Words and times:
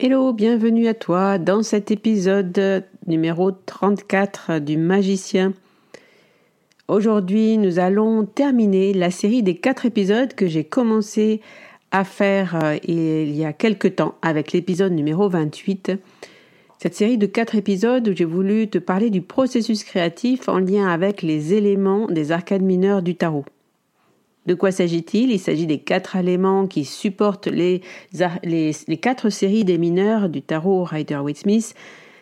Hello, 0.00 0.32
bienvenue 0.32 0.86
à 0.86 0.94
toi 0.94 1.38
dans 1.38 1.64
cet 1.64 1.90
épisode 1.90 2.84
numéro 3.08 3.50
34 3.50 4.60
du 4.60 4.76
Magicien. 4.76 5.54
Aujourd'hui, 6.86 7.58
nous 7.58 7.80
allons 7.80 8.24
terminer 8.24 8.94
la 8.94 9.10
série 9.10 9.42
des 9.42 9.56
quatre 9.56 9.86
épisodes 9.86 10.34
que 10.34 10.46
j'ai 10.46 10.62
commencé 10.62 11.40
à 11.90 12.04
faire 12.04 12.54
euh, 12.62 12.78
il 12.84 13.34
y 13.34 13.44
a 13.44 13.52
quelque 13.52 13.88
temps 13.88 14.14
avec 14.22 14.52
l'épisode 14.52 14.92
numéro 14.92 15.28
28. 15.28 15.90
Cette 16.80 16.94
série 16.94 17.18
de 17.18 17.26
quatre 17.26 17.56
épisodes 17.56 18.06
où 18.06 18.14
j'ai 18.14 18.24
voulu 18.24 18.68
te 18.68 18.78
parler 18.78 19.10
du 19.10 19.20
processus 19.20 19.82
créatif 19.82 20.48
en 20.48 20.60
lien 20.60 20.86
avec 20.86 21.22
les 21.22 21.54
éléments 21.54 22.06
des 22.06 22.30
arcades 22.30 22.62
mineurs 22.62 23.02
du 23.02 23.16
tarot. 23.16 23.44
De 24.48 24.54
quoi 24.54 24.72
s'agit-il? 24.72 25.30
Il 25.30 25.38
s'agit 25.38 25.66
des 25.66 25.78
quatre 25.78 26.16
éléments 26.16 26.66
qui 26.66 26.86
supportent 26.86 27.48
les, 27.48 27.82
quatre 29.02 29.28
séries 29.28 29.66
des 29.66 29.76
mineurs 29.76 30.30
du 30.30 30.40
tarot 30.40 30.84
Rider-Waite-Smith, 30.84 31.74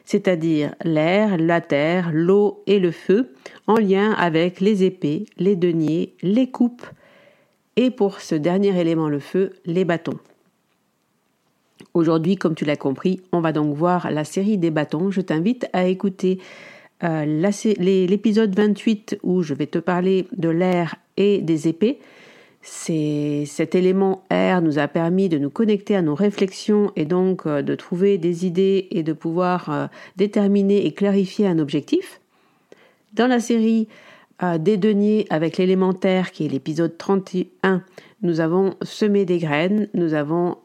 c'est-à-dire 0.05 0.75
l'air, 0.83 1.37
la 1.39 1.61
terre, 1.61 2.11
l'eau 2.13 2.65
et 2.67 2.81
le 2.81 2.91
feu, 2.91 3.33
en 3.69 3.77
lien 3.77 4.11
avec 4.11 4.59
les 4.59 4.83
épées, 4.83 5.27
les 5.39 5.55
deniers, 5.55 6.15
les 6.21 6.51
coupes 6.51 6.85
et 7.77 7.93
pour 7.93 8.21
ce 8.21 8.35
dernier 8.35 8.77
élément, 8.77 9.09
le 9.09 9.21
feu, 9.21 9.53
les 9.65 9.85
bâtons. 9.85 10.19
Aujourd'hui, 11.95 12.35
comme 12.35 12.57
tu 12.57 12.65
l'as 12.65 12.75
compris, 12.75 13.21
on 13.31 13.41
va 13.41 13.53
donc 13.53 13.73
voir 13.77 14.11
la 14.11 14.25
série 14.25 14.59
des 14.59 14.73
bâtons. 14.73 15.13
Je 15.13 15.21
t'invite 15.21 15.69
à 15.73 15.87
écouter 15.87 16.41
euh, 17.05 17.25
l'épisode 17.25 18.53
28 18.53 19.21
où 19.23 19.45
je 19.45 19.55
vais 19.55 19.69
te 19.69 19.79
parler 19.79 20.27
de 20.37 20.49
l'air 20.49 20.97
et 21.17 21.39
des 21.39 21.69
épées. 21.69 21.99
Cet 22.67 23.77
élément 23.77 24.25
R 24.33 24.61
nous 24.61 24.81
a 24.81 24.89
permis 24.89 25.29
de 25.29 25.39
nous 25.39 25.51
connecter 25.51 25.95
à 25.95 26.03
nos 26.03 26.17
réflexions 26.17 26.91
et 26.97 27.05
donc 27.05 27.47
euh, 27.47 27.63
de 27.63 27.77
trouver 27.77 28.19
des 28.19 28.45
idées 28.45 28.89
et 28.91 29.05
de 29.05 29.13
pouvoir 29.13 29.71
euh, 29.71 29.87
déterminer 30.17 30.85
et 30.85 30.93
clarifier 30.93 31.47
un 31.47 31.61
objectif. 31.61 32.21
Dans 33.13 33.29
la 33.29 33.39
série 33.39 33.87
euh, 34.43 34.59
des 34.59 34.79
deniers 34.79 35.27
avec 35.31 35.59
l'élémentaire 35.59 36.33
qui 36.33 36.45
est 36.45 36.49
l'épisode 36.49 36.99
31, 36.99 37.85
nous 38.23 38.41
avons 38.41 38.75
semé 38.83 39.25
des 39.25 39.39
graines, 39.39 39.89
nous 39.95 40.15
avons 40.15 40.57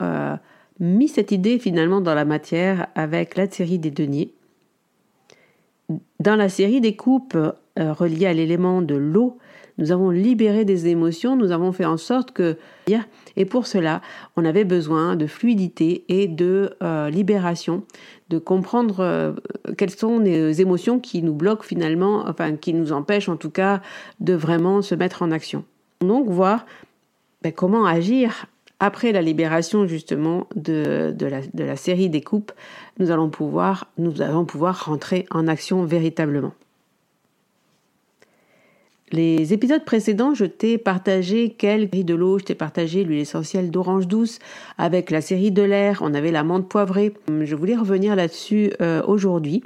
mis 0.79 1.09
cette 1.09 1.31
idée 1.31 1.59
finalement 1.59 2.01
dans 2.01 2.15
la 2.15 2.25
matière 2.25 2.87
avec 2.95 3.35
la 3.35 3.49
série 3.51 3.77
des 3.77 3.91
deniers. 3.91 4.33
Dans 6.19 6.37
la 6.37 6.49
série 6.49 6.81
des 6.81 6.95
coupes 6.95 7.37
reliées 7.77 8.25
à 8.25 8.33
l'élément 8.33 8.81
de 8.81 8.95
l'eau, 8.95 9.37
nous 9.81 9.91
avons 9.91 10.11
libéré 10.11 10.63
des 10.63 10.87
émotions, 10.87 11.35
nous 11.35 11.51
avons 11.51 11.71
fait 11.71 11.85
en 11.85 11.97
sorte 11.97 12.31
que... 12.31 12.55
Et 13.35 13.45
pour 13.45 13.65
cela, 13.65 14.01
on 14.35 14.45
avait 14.45 14.63
besoin 14.63 15.15
de 15.15 15.25
fluidité 15.25 16.03
et 16.07 16.27
de 16.27 16.75
euh, 16.83 17.09
libération, 17.09 17.83
de 18.29 18.37
comprendre 18.37 18.99
euh, 18.99 19.33
quelles 19.77 19.89
sont 19.89 20.19
les 20.19 20.61
émotions 20.61 20.99
qui 20.99 21.23
nous 21.23 21.33
bloquent 21.33 21.63
finalement, 21.63 22.25
enfin 22.27 22.55
qui 22.57 22.73
nous 22.73 22.91
empêchent 22.91 23.29
en 23.29 23.37
tout 23.37 23.49
cas 23.49 23.81
de 24.19 24.33
vraiment 24.33 24.81
se 24.81 24.93
mettre 24.93 25.23
en 25.23 25.31
action. 25.31 25.63
Donc 26.01 26.29
voir 26.29 26.65
ben, 27.41 27.51
comment 27.51 27.85
agir 27.85 28.45
après 28.79 29.11
la 29.13 29.21
libération 29.21 29.87
justement 29.87 30.47
de, 30.55 31.15
la, 31.19 31.41
de 31.41 31.63
la 31.63 31.75
série 31.75 32.09
des 32.09 32.21
coupes, 32.21 32.51
nous 32.99 33.09
allons 33.11 33.29
pouvoir, 33.29 33.87
nous 33.97 34.21
allons 34.21 34.45
pouvoir 34.45 34.85
rentrer 34.85 35.25
en 35.31 35.47
action 35.47 35.85
véritablement. 35.85 36.53
Les 39.11 39.51
épisodes 39.51 39.83
précédents, 39.83 40.33
je 40.33 40.45
t'ai 40.45 40.77
partagé 40.77 41.49
quelques 41.49 42.05
de 42.05 42.15
l'eau, 42.15 42.39
je 42.39 42.45
t'ai 42.45 42.55
partagé 42.55 43.03
l'huile 43.03 43.19
essentielle 43.19 43.69
d'orange 43.69 44.07
douce 44.07 44.39
avec 44.77 45.11
la 45.11 45.19
série 45.19 45.51
de 45.51 45.61
l'air, 45.61 45.99
on 46.01 46.13
avait 46.13 46.31
la 46.31 46.43
menthe 46.43 46.69
poivrée. 46.69 47.13
Je 47.27 47.55
voulais 47.55 47.75
revenir 47.75 48.15
là-dessus 48.15 48.71
euh, 48.79 49.01
aujourd'hui. 49.05 49.63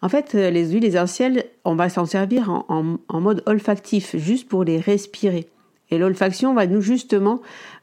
En 0.00 0.08
fait, 0.08 0.34
euh, 0.34 0.48
les 0.48 0.70
huiles 0.70 0.86
essentielles, 0.86 1.44
on 1.66 1.74
va 1.74 1.90
s'en 1.90 2.06
servir 2.06 2.64
en, 2.68 3.20
mode 3.20 3.42
olfactif, 3.44 4.16
juste 4.16 4.48
pour 4.48 4.64
les 4.64 4.80
respirer. 4.80 5.46
Et 5.90 5.98
l'olfaction 5.98 6.54
va 6.54 6.66
nous 6.66 6.80
justement 6.80 7.42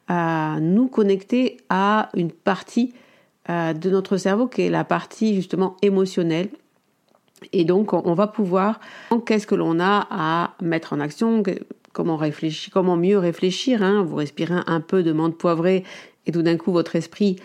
euh, 0.09 0.59
nous 0.59 0.87
connecter 0.87 1.57
à 1.69 2.09
une 2.15 2.31
partie 2.31 2.93
de 3.49 3.89
notre 3.89 4.17
cerveau 4.17 4.47
qui 4.47 4.61
est 4.61 4.69
la 4.69 4.85
partie 4.85 5.35
justement 5.35 5.75
émotionnelle 5.81 6.47
et 7.53 7.65
donc, 7.65 7.93
on 7.93 8.13
va 8.13 8.27
pouvoir, 8.27 8.79
qu'est-ce 9.25 9.47
que 9.47 9.55
l'on 9.55 9.79
a 9.79 10.07
à 10.09 10.53
mettre 10.61 10.93
en 10.93 10.99
action, 10.99 11.43
comment 11.93 12.15
réfléchir, 12.15 12.71
comment 12.71 12.97
mieux 12.97 13.17
réfléchir. 13.17 13.81
Hein. 13.81 14.03
Vous 14.03 14.15
respirez 14.15 14.59
un 14.67 14.79
peu 14.79 15.03
de 15.03 15.11
menthe 15.11 15.37
poivrée 15.37 15.83
et 16.25 16.31
tout 16.31 16.43
d'un 16.43 16.57
coup, 16.57 16.71
votre 16.71 16.95
esprit 16.95 17.37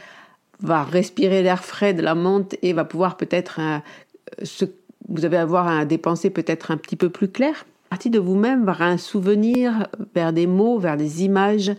va 0.61 0.85
respirer 0.85 1.43
l'air 1.43 1.65
frais 1.65 1.95
de 1.95 2.03
la 2.03 2.15
menthe 2.15 2.57
et 2.63 2.73
va 2.73 2.85
pouvoir 2.85 3.17
peut-être 3.17 3.61
euh, 3.61 4.67
vous 5.09 5.25
allez 5.25 5.37
avoir 5.37 5.69
à 5.69 5.85
des 5.85 5.99
pensées 5.99 6.31
peut-être 6.31 6.71
un 6.71 6.77
petit 6.77 6.97
peu 6.97 7.11
plus 7.11 7.29
claires. 7.29 7.67
Partie 7.91 8.11
de 8.11 8.19
vous-même 8.19 8.65
vers 8.65 8.83
un 8.83 8.97
souvenir, 8.97 9.87
vers 10.15 10.33
des 10.33 10.47
mots, 10.47 10.79
vers 10.79 10.97
des 10.97 11.25
images 11.25 11.73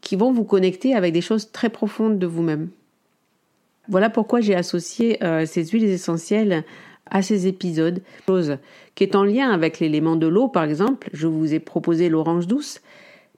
qui 0.00 0.16
vont 0.16 0.32
vous 0.32 0.44
connecter 0.44 0.94
avec 0.94 1.12
des 1.12 1.20
choses 1.20 1.52
très 1.52 1.68
profondes 1.68 2.18
de 2.18 2.26
vous-même. 2.26 2.68
Voilà 3.88 4.08
pourquoi 4.08 4.40
j'ai 4.40 4.54
associé 4.54 5.22
euh, 5.22 5.44
ces 5.44 5.66
huiles 5.66 5.84
essentielles 5.84 6.64
à 7.10 7.22
ces 7.22 7.46
épisodes, 7.46 8.02
chose 8.26 8.58
qui 8.94 9.04
est 9.04 9.16
en 9.16 9.24
lien 9.24 9.50
avec 9.50 9.80
l'élément 9.80 10.16
de 10.16 10.26
l'eau 10.26 10.48
par 10.48 10.64
exemple. 10.64 11.08
Je 11.12 11.26
vous 11.26 11.54
ai 11.54 11.60
proposé 11.60 12.08
l'orange 12.08 12.46
douce, 12.46 12.80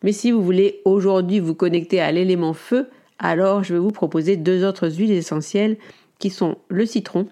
mais 0.02 0.12
si 0.12 0.30
vous 0.30 0.42
voulez 0.42 0.80
aujourd'hui 0.84 1.40
vous 1.40 1.54
connecter 1.54 2.00
à 2.00 2.12
l'élément 2.12 2.52
feu, 2.52 2.88
alors 3.18 3.64
je 3.64 3.74
vais 3.74 3.80
vous 3.80 3.90
proposer 3.90 4.36
deux 4.36 4.64
autres 4.64 4.88
huiles 4.88 5.12
essentielles 5.12 5.76
qui 6.18 6.30
sont 6.30 6.56
le 6.68 6.86
citron 6.86 7.28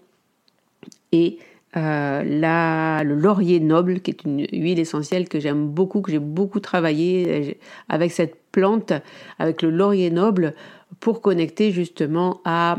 et 1.12 1.38
euh, 1.76 3.02
le 3.02 3.14
laurier 3.14 3.58
noble, 3.58 4.00
qui 4.00 4.12
est 4.12 4.24
une 4.24 4.46
huile 4.52 4.78
essentielle 4.78 5.28
que 5.28 5.40
j'aime 5.40 5.66
beaucoup, 5.66 6.02
que 6.02 6.10
j'ai 6.10 6.20
beaucoup 6.20 6.60
travaillé 6.60 7.26
euh, 7.28 7.52
avec 7.88 8.12
cette 8.12 8.36
plante, 8.52 8.92
avec 9.38 9.62
le 9.62 9.70
laurier 9.70 10.10
noble, 10.10 10.54
pour 11.00 11.20
connecter 11.20 11.72
justement 11.72 12.40
à 12.44 12.78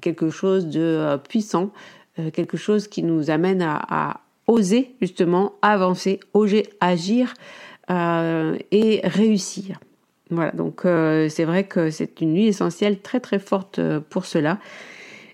quelque 0.00 0.30
chose 0.30 0.66
de 0.66 0.80
euh, 0.80 1.18
puissant, 1.18 1.70
quelque 2.32 2.56
chose 2.56 2.88
qui 2.88 3.02
nous 3.02 3.30
amène 3.30 3.62
à, 3.62 4.20
oser 4.48 4.90
justement 5.00 5.54
avancer, 5.62 6.20
oser 6.34 6.68
agir 6.80 7.34
et 7.88 9.00
réussir. 9.04 9.78
Voilà, 10.30 10.50
donc 10.52 10.82
c'est 10.82 11.44
vrai 11.44 11.64
que 11.64 11.90
c'est 11.90 12.20
une 12.20 12.34
huile 12.34 12.48
essentielle 12.48 13.00
très 13.00 13.20
très 13.20 13.38
forte 13.38 13.80
pour 14.10 14.24
cela. 14.24 14.58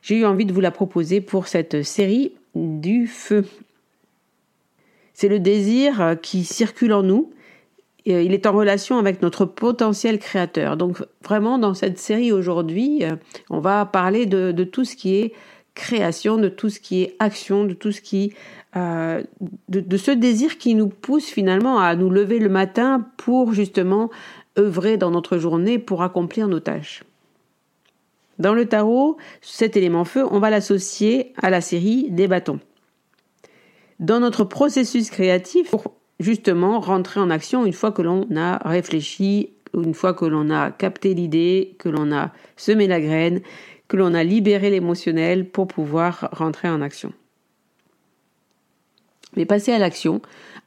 J'ai 0.03 0.17
eu 0.17 0.25
envie 0.25 0.45
de 0.45 0.53
vous 0.53 0.61
la 0.61 0.71
proposer 0.71 1.21
pour 1.21 1.49
cette 1.49 1.83
série 1.83 2.33
du 2.55 3.07
feu. 3.07 3.45
C'est 5.13 5.29
le 5.29 5.41
désir 5.41 6.01
euh, 6.01 6.15
qui 6.15 6.45
circule 6.45 6.93
en 6.93 7.03
nous. 7.03 7.31
Euh, 8.09 8.23
il 8.23 8.33
est 8.33 8.47
en 8.47 8.53
relation 8.53 8.99
avec 8.99 9.21
notre 9.21 9.45
potentiel 9.45 10.19
créateur. 10.19 10.77
Donc 10.77 11.05
vraiment, 11.25 11.59
dans 11.59 11.75
cette 11.75 11.99
série 11.99 12.33
aujourd'hui, 12.33 13.05
euh, 13.05 13.17
on 13.51 13.61
va 13.61 13.85
parler 13.85 14.27
de, 14.27 14.53
tout 14.65 14.85
ce 14.85 14.95
qui 14.97 15.17
est 15.17 15.33
création, 15.79 16.37
de 16.37 16.49
tout 16.49 16.69
ce 16.69 16.81
qui 16.81 17.03
est 17.03 17.17
action, 17.19 17.65
de 17.65 17.75
tout 17.75 17.93
ce 17.93 18.01
qui... 18.01 18.35
de, 18.75 19.97
ce 19.97 20.11
désir 20.11 20.59
qui 20.59 20.75
nous 20.75 20.89
pousse 20.89 21.27
finalement 21.27 21.79
à 21.79 21.97
nous 21.97 22.11
lever 22.11 22.39
le 22.39 22.51
matin 22.51 23.07
pour 23.17 23.53
justement 23.53 24.11
œuvrer 24.59 24.97
dans 24.97 25.11
notre 25.11 25.39
journée 25.39 25.79
pour 25.79 26.03
accomplir 26.03 26.49
nos 26.49 26.61
tâches. 26.61 27.05
Dans 28.39 28.55
le 28.55 28.67
tarot, 28.67 29.17
cet 29.41 29.77
élément 29.77 30.05
feu, 30.05 30.25
on 30.31 30.39
va 30.39 30.51
l'associer 30.51 31.33
à 31.43 31.51
la 31.51 31.61
série 31.61 32.09
des 32.11 32.29
bâtons. 32.29 32.61
Dans 33.99 34.21
notre 34.21 34.45
processus 34.45 35.11
créatif, 35.11 35.71
pour 35.71 35.95
justement 36.21 36.81
rentrer 36.81 37.21
en 37.21 37.31
action 37.31 37.65
une 37.65 37.73
fois 37.73 37.93
que 37.93 38.03
l'on 38.03 38.27
a 38.37 38.59
réfléchi, 38.69 39.51
une 39.75 39.95
fois 39.95 40.15
que 40.15 40.25
l'on 40.25 40.51
a 40.51 40.71
capté 40.71 41.15
l'idée, 41.15 41.77
que 41.79 41.89
l'on 41.89 42.13
a 42.13 42.33
semé 42.57 42.87
la 42.87 43.01
graine, 43.01 43.41
que 43.89 43.97
l'on 43.97 44.15
a 44.15 44.23
libéré 44.23 44.71
l'émotionnel 44.71 45.49
pour 45.49 45.67
pouvoir 45.67 46.29
rentrer 46.33 46.69
en 46.69 46.83
action. 46.83 47.13
Mais 49.37 49.47
passer 49.47 49.73
à 49.73 49.79
l'action, 49.79 50.21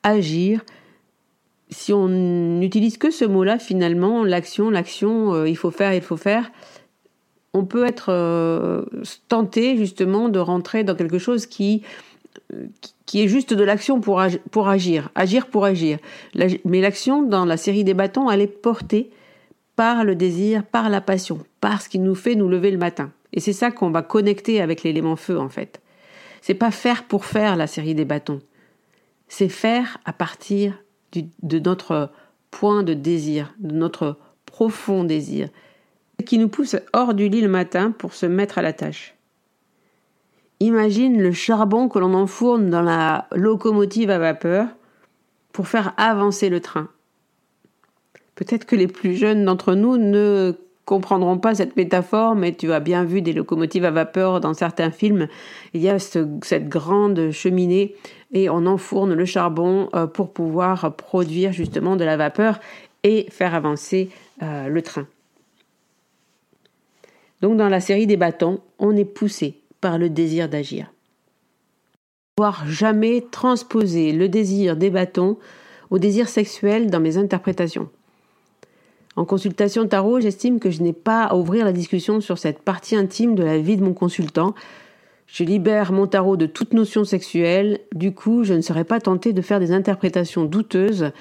agir, 0.04 0.64
si 1.70 1.94
on 1.94 2.08
n'utilise 2.10 2.98
que 2.98 3.12
ce 3.12 3.26
mot-là, 3.26 3.60
finalement, 3.60 4.24
l'action, 4.24 4.70
l'action, 4.70 5.34
euh, 5.34 5.48
il 5.48 5.56
faut 5.56 5.72
faire, 5.72 5.94
il 5.94 6.02
faut 6.02 6.18
faire, 6.18 6.52
on 7.54 7.66
peut 7.66 7.86
être 7.86 8.10
euh, 8.10 8.84
tenté 9.28 9.78
justement 9.78 10.30
de 10.30 10.40
rentrer 10.40 10.84
dans 10.84 10.96
quelque 10.96 11.18
chose 11.20 11.46
qui, 11.46 11.84
qui 13.06 13.24
est 13.24 13.28
juste 13.28 13.54
de 13.54 13.64
l'action 13.64 14.00
pour, 14.00 14.22
pour 14.52 14.70
agir, 14.70 15.10
agir 15.16 15.48
pour 15.48 15.66
agir. 15.66 16.00
mais 16.66 16.82
l'action 16.82 17.24
dans 17.24 17.46
la 17.46 17.58
série 17.58 17.84
des 17.84 17.94
bâtons, 17.94 18.30
elle 18.30 18.42
est 18.42 18.48
portée 18.48 19.10
par 19.76 20.04
le 20.04 20.16
désir, 20.16 20.64
par 20.64 20.90
la 20.90 21.02
passion, 21.02 21.40
par 21.60 21.82
ce 21.82 21.90
qui 21.90 22.00
nous 22.00 22.16
fait 22.16 22.36
nous 22.36 22.48
lever 22.48 22.72
le 22.72 22.78
matin. 22.78 23.12
Et 23.34 23.40
c'est 23.40 23.54
ça 23.54 23.72
qu'on 23.72 23.92
va 23.92 24.02
connecter 24.02 24.62
avec 24.62 24.84
l'élément 24.84 25.16
feu 25.16 25.40
en 25.40 25.50
fait. 25.50 25.82
C'est 26.42 26.54
pas 26.54 26.72
faire 26.72 27.04
pour 27.06 27.26
faire 27.26 27.56
la 27.56 27.68
série 27.68 27.96
des 27.96 28.06
bâtons. 28.06 28.42
C'est 29.28 29.50
faire 29.50 29.98
à 30.06 30.14
partir 30.14 30.82
de 31.14 31.60
notre 31.60 32.12
point 32.50 32.84
de 32.84 32.94
désir, 32.94 33.54
de 33.60 33.74
notre 33.74 34.18
profond 34.46 35.04
désir 35.04 35.50
qui 36.22 36.38
nous 36.38 36.50
pousse 36.50 36.76
hors 36.94 37.14
du 37.14 37.30
lit 37.30 37.42
le 37.42 37.48
matin 37.48 37.92
pour 37.92 38.14
se 38.14 38.26
mettre 38.26 38.58
à 38.58 38.62
la 38.62 38.74
tâche. 38.74 39.16
Imagine 40.62 41.20
le 41.20 41.32
charbon 41.32 41.90
que 41.90 41.98
l'on 41.98 42.14
enfourne 42.14 42.70
dans 42.70 42.84
la 42.84 43.26
locomotive 43.32 44.12
à 44.12 44.20
vapeur 44.20 44.68
pour 45.54 45.68
faire 45.68 45.96
avancer 45.98 46.50
le 46.50 46.60
train. 46.60 46.88
Peut-être 48.36 48.66
que 48.66 48.76
les 48.76 48.86
plus 48.86 49.16
jeunes 49.16 49.44
d'entre 49.44 49.74
nous 49.74 49.98
ne 49.98 50.54
comprendront 50.86 51.40
pas 51.40 51.56
cette 51.56 51.76
métaphore, 51.76 52.36
mais 52.36 52.54
tu 52.54 52.72
as 52.74 52.80
bien 52.80 53.04
vu 53.04 53.24
des 53.24 53.34
locomotives 53.34 53.86
à 53.86 53.90
vapeur 53.90 54.40
dans 54.40 54.54
certains 54.54 54.92
films. 54.92 55.28
Il 55.74 55.82
y 55.82 55.90
a 55.90 55.98
cette 55.98 56.70
grande 56.70 57.32
cheminée 57.32 57.96
et 58.32 58.48
on 58.48 58.68
enfourne 58.68 59.16
le 59.16 59.26
charbon 59.26 59.90
euh, 59.96 60.06
pour 60.06 60.32
pouvoir 60.32 60.96
produire 60.96 61.54
justement 61.54 61.96
de 61.96 62.04
la 62.04 62.18
vapeur 62.18 62.60
et 63.02 63.26
faire 63.32 63.56
avancer 63.56 64.12
euh, 64.44 64.68
le 64.68 64.82
train. 64.84 65.08
Donc 67.42 67.58
dans 67.58 67.68
la 67.68 67.80
série 67.80 68.06
des 68.06 68.18
bâtons, 68.18 68.60
on 68.78 68.96
est 68.96 69.06
poussé 69.06 69.61
par 69.82 69.98
le 69.98 70.10
désir 70.10 70.48
d'agir. 70.48 70.94
Voir 72.38 72.66
jamais 72.68 73.26
transposer 73.30 74.14
le 74.14 74.30
désir 74.30 74.78
des 74.78 74.90
bâtons 74.90 75.38
au 75.90 76.00
désir 76.00 76.30
sexuel 76.30 76.90
dans 76.90 77.00
mes 77.00 77.18
interprétations. 77.18 77.90
En 79.16 79.26
consultation 79.26 79.86
tarot, 79.88 80.22
j'estime 80.22 80.60
que 80.60 80.72
je 80.72 80.82
n'ai 80.82 80.94
pas 80.94 81.26
à 81.26 81.36
ouvrir 81.36 81.66
la 81.66 81.74
discussion 81.74 82.22
sur 82.22 82.38
cette 82.38 82.62
partie 82.62 82.96
intime 82.96 83.36
de 83.36 83.44
la 83.44 83.58
vie 83.58 83.76
de 83.76 83.84
mon 83.84 83.94
consultant. 83.94 84.56
Je 85.28 85.44
libère 85.44 85.92
mon 85.92 86.08
tarot 86.08 86.38
de 86.38 86.46
toute 86.46 86.74
notion 86.74 87.04
sexuelle, 87.04 87.80
du 87.94 88.14
coup 88.14 88.44
je 88.44 88.54
ne 88.54 88.62
serai 88.62 88.84
pas 88.84 89.00
tentée 89.00 89.34
de 89.34 89.42
faire 89.42 89.60
des 89.60 89.72
interprétations 89.72 90.46
douteuses, 90.46 91.12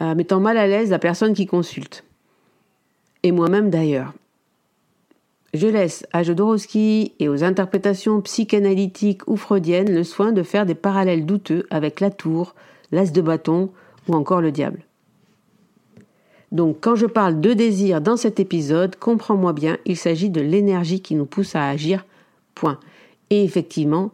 euh, 0.00 0.14
mettant 0.14 0.40
mal 0.40 0.56
à 0.56 0.66
l'aise 0.66 0.90
la 0.90 0.98
personne 0.98 1.34
qui 1.34 1.46
consulte. 1.46 2.04
Et 3.22 3.32
moi-même 3.32 3.70
d'ailleurs. 3.70 4.12
Je 5.54 5.68
laisse 5.68 6.04
à 6.12 6.24
Jodorowsky 6.24 7.12
et 7.20 7.28
aux 7.28 7.44
interprétations 7.44 8.20
psychanalytiques 8.20 9.22
ou 9.28 9.36
freudiennes 9.36 9.94
le 9.94 10.02
soin 10.02 10.32
de 10.32 10.42
faire 10.42 10.66
des 10.66 10.74
parallèles 10.74 11.24
douteux 11.24 11.64
avec 11.70 12.00
la 12.00 12.10
tour, 12.10 12.56
l'as 12.90 13.12
de 13.12 13.20
bâton 13.20 13.70
ou 14.08 14.14
encore 14.14 14.40
le 14.40 14.50
diable. 14.50 14.80
Donc 16.50 16.78
quand 16.80 16.96
je 16.96 17.06
parle 17.06 17.40
de 17.40 17.52
désir 17.52 18.00
dans 18.00 18.16
cet 18.16 18.40
épisode, 18.40 18.96
comprends-moi 18.96 19.52
bien, 19.52 19.78
il 19.86 19.96
s'agit 19.96 20.28
de 20.28 20.40
l'énergie 20.40 21.00
qui 21.00 21.14
nous 21.14 21.24
pousse 21.24 21.54
à 21.54 21.68
agir, 21.68 22.04
point. 22.56 22.80
Et 23.30 23.44
effectivement, 23.44 24.10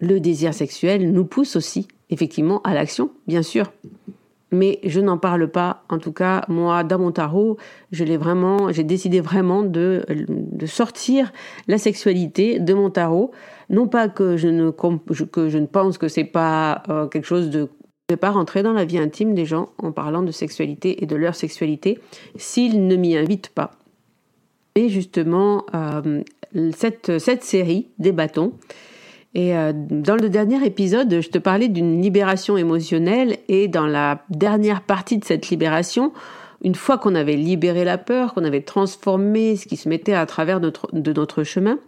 le 0.00 0.18
désir 0.18 0.54
sexuel 0.54 1.12
nous 1.12 1.26
pousse 1.26 1.56
aussi, 1.56 1.88
effectivement, 2.08 2.62
à 2.62 2.72
l'action, 2.72 3.10
bien 3.26 3.42
sûr 3.42 3.70
mais 4.50 4.80
je 4.84 5.00
n'en 5.00 5.18
parle 5.18 5.48
pas. 5.48 5.84
En 5.88 5.98
tout 5.98 6.12
cas, 6.12 6.44
moi, 6.48 6.84
dans 6.84 6.98
mon 6.98 7.12
tarot, 7.12 7.56
je 7.92 8.04
l'ai 8.04 8.16
vraiment, 8.16 8.72
j'ai 8.72 8.84
décidé 8.84 9.20
vraiment 9.20 9.62
de, 9.62 10.04
de, 10.08 10.66
sortir 10.66 11.32
la 11.68 11.78
sexualité 11.78 12.58
de 12.58 12.74
mon 12.74 12.90
tarot. 12.90 13.30
Non 13.68 13.86
pas 13.86 14.08
que 14.08 14.36
je 14.36 14.48
ne, 14.48 14.70
que 14.70 15.48
je 15.48 15.58
ne 15.58 15.66
pense 15.66 15.98
que 15.98 16.08
c'est 16.08 16.24
pas 16.24 16.82
euh, 16.88 17.06
quelque 17.06 17.26
chose 17.26 17.50
de 17.50 17.68
ne 18.10 18.16
pas 18.16 18.30
rentrer 18.30 18.62
dans 18.62 18.72
la 18.72 18.84
vie 18.84 18.98
intime 18.98 19.34
des 19.34 19.46
gens 19.46 19.68
en 19.78 19.92
parlant 19.92 20.22
de 20.22 20.32
sexualité 20.32 21.02
et 21.02 21.06
de 21.06 21.16
leur 21.16 21.34
sexualité 21.34 21.98
s'ils 22.36 22.86
ne 22.86 22.96
m'y 22.96 23.16
invitent 23.16 23.50
pas. 23.50 23.72
Et 24.74 24.88
justement, 24.88 25.64
euh, 25.74 26.22
cette, 26.74 27.18
cette 27.18 27.44
série 27.44 27.88
des 27.98 28.12
bâtons, 28.12 28.52
et 29.34 29.56
euh, 29.56 29.72
dans 29.74 30.16
le 30.16 30.28
dernier 30.28 30.64
épisode, 30.64 31.20
je 31.20 31.28
te 31.28 31.38
parlais 31.38 31.68
d'une 31.68 32.02
libération 32.02 32.56
émotionnelle 32.56 33.38
et 33.48 33.68
dans 33.68 33.86
la 33.86 34.24
dernière 34.28 34.82
partie 34.82 35.18
de 35.18 35.24
cette 35.24 35.50
libération, 35.50 36.12
une 36.62 36.74
fois 36.74 36.98
qu'on 36.98 37.14
avait 37.14 37.36
libéré 37.36 37.84
la 37.84 37.96
peur, 37.96 38.34
qu'on 38.34 38.44
avait 38.44 38.62
transformé 38.62 39.56
ce 39.56 39.66
qui 39.66 39.76
se 39.76 39.88
mettait 39.88 40.14
à 40.14 40.26
travers 40.26 40.58
notre, 40.58 40.88
de 40.92 41.12
notre 41.12 41.44
chemin, 41.44 41.78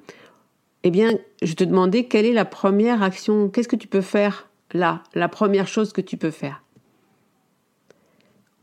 eh 0.85 0.91
bien, 0.91 1.19
je 1.43 1.55
te 1.55 1.65
demandais 1.65 2.05
quelle 2.05 2.27
est 2.27 2.33
la 2.33 2.45
première 2.45 3.03
action, 3.03 3.49
qu'est-ce 3.49 3.69
que 3.69 3.77
tu 3.77 3.89
peux 3.89 4.01
faire 4.01 4.49
là, 4.73 5.03
la 5.15 5.29
première 5.29 5.67
chose 5.67 5.93
que 5.93 6.01
tu 6.01 6.17
peux 6.17 6.31
faire? 6.31 6.63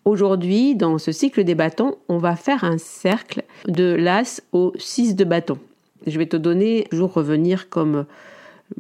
Aujourd'hui, 0.06 0.76
dans 0.76 0.98
ce 0.98 1.12
cycle 1.12 1.44
des 1.44 1.54
bâtons, 1.54 1.98
on 2.08 2.18
va 2.18 2.36
faire 2.36 2.64
un 2.64 2.78
cercle 2.78 3.44
de 3.68 3.94
l'as 3.94 4.42
au 4.54 4.72
6 4.78 5.16
de 5.16 5.24
bâton. 5.26 5.60
Je 6.08 6.18
vais 6.18 6.26
te 6.26 6.38
donner, 6.38 6.88
toujours 6.90 7.14
revenir 7.14 7.70
comme 7.70 8.06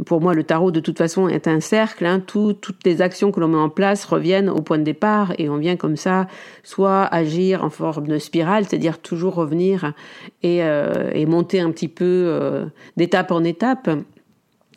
pour 0.05 0.22
moi, 0.22 0.34
le 0.34 0.43
tarot, 0.43 0.72
de 0.72 0.79
toute 0.79 0.98
façon, 0.98 1.27
est 1.27 1.48
un 1.48 1.60
cercle. 1.60 2.05
Hein. 2.05 2.19
toutes 2.19 2.86
les 2.86 3.01
actions 3.01 3.31
que 3.31 3.39
l'on 3.39 3.48
met 3.48 3.58
en 3.58 3.69
place 3.69 4.05
reviennent 4.05 4.50
au 4.50 4.62
point 4.62 4.77
de 4.77 4.84
départ 4.84 5.34
et 5.38 5.50
on 5.50 5.58
vient 5.58 5.75
comme 5.75 5.96
ça, 5.96 6.27
soit 6.63 7.03
agir 7.05 7.63
en 7.63 7.69
forme 7.69 8.08
de 8.08 8.17
spirale, 8.17 8.65
c'est-à-dire 8.65 9.00
toujours 9.00 9.36
revenir 9.36 9.93
et, 10.43 10.63
euh, 10.63 11.25
monter 11.27 11.60
un 11.60 11.72
petit 11.72 11.88
peu 11.88 12.05
euh, 12.05 12.65
d'étape 12.98 13.31
en 13.31 13.43
étape, 13.43 13.89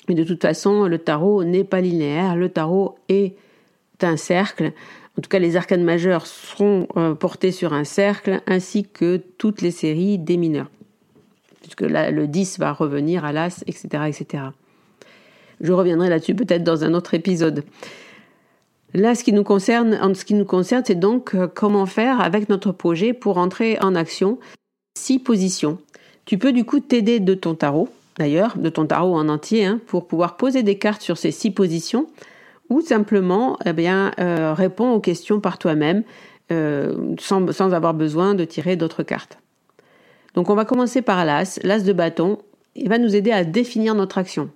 Mais 0.09 0.15
de 0.15 0.25
toute 0.25 0.43
façon, 0.43 0.87
le 0.87 0.99
tarot 0.99 1.45
n'est 1.45 1.65
pas 1.65 1.81
linéaire, 1.81 2.37
le 2.37 2.49
tarot 2.49 2.97
est 3.09 3.37
un 4.01 4.17
cercle. 4.17 4.73
En 5.19 5.23
tout 5.23 5.29
cas, 5.29 5.39
les 5.39 5.57
arcanes 5.57 5.85
majeures 5.85 6.27
seront 6.27 6.89
euh, 6.97 7.15
portés 7.15 7.53
sur 7.53 7.75
un 7.75 7.85
cercle, 7.85 8.41
ainsi 8.47 8.85
que 8.85 9.19
toutes 9.39 9.61
les 9.61 9.71
séries 9.71 10.19
des 10.19 10.39
mineurs. 10.39 10.71
Puisque 11.61 11.83
là, 11.83 12.11
le 12.11 12.27
10 12.27 12.59
va 12.59 12.73
revenir 12.73 13.25
à 13.25 13.33
l'As, 13.33 13.63
etc., 13.67 14.05
etc. 14.09 14.45
Je 15.63 15.73
reviendrai 15.73 16.11
là-dessus 16.11 16.35
peut-être 16.35 16.65
dans 16.65 16.85
un 16.85 16.93
autre 16.93 17.15
épisode. 17.15 17.65
Là, 18.95 19.15
ce 19.15 19.25
qui 19.25 19.33
nous 19.33 19.45
concerne, 19.45 20.15
ce 20.15 20.25
qui 20.25 20.35
nous 20.35 20.45
concerne, 20.45 20.83
c'est 20.85 20.97
donc 20.97 21.35
euh, 21.35 21.47
comment 21.47 21.87
faire 21.87 22.21
avec 22.21 22.49
notre 22.51 22.73
projet 22.73 23.15
pour 23.15 23.39
entrer 23.39 23.79
en 23.81 23.95
action. 23.95 24.39
Six 24.99 25.19
positions. 25.19 25.79
Tu 26.27 26.37
peux 26.37 26.53
du 26.53 26.65
coup 26.65 26.81
t'aider 26.81 27.19
de 27.19 27.33
ton 27.33 27.55
tarot, 27.55 27.89
d'ailleurs, 28.19 28.59
de 28.59 28.69
ton 28.69 28.87
tarot 28.87 29.15
en 29.15 29.29
entier, 29.29 29.65
hein, 29.65 29.81
pour 29.87 30.07
pouvoir 30.07 30.37
poser 30.37 30.63
des 30.63 30.77
cartes 30.77 31.01
sur 31.01 31.17
ces 31.17 31.31
six 31.31 31.51
positions, 31.51 32.07
ou 32.69 32.83
simplement, 32.83 33.59
eh 33.65 33.73
bien, 33.73 34.13
euh, 34.21 34.53
répondre 34.53 34.95
aux 34.95 35.01
questions 35.01 35.41
par 35.41 35.59
toi-même, 35.59 36.03
euh, 36.51 37.15
sans, 37.19 37.51
sans 37.53 37.73
avoir 37.73 37.95
besoin 37.95 38.35
de 38.35 38.45
tirer 38.45 38.77
d'autres 38.77 39.03
cartes. 39.03 39.39
Donc, 40.35 40.51
on 40.51 40.55
va 40.55 40.67
commencer 40.67 41.01
par 41.01 41.25
l'as, 41.25 41.59
l'as 41.63 41.83
de 41.83 41.93
bâton. 41.93 42.39
Il 42.75 42.89
va 42.91 42.99
nous 42.99 43.17
aider 43.17 43.33
à 43.33 43.45
définir 43.45 43.95
notre 43.95 44.19
action 44.19 44.51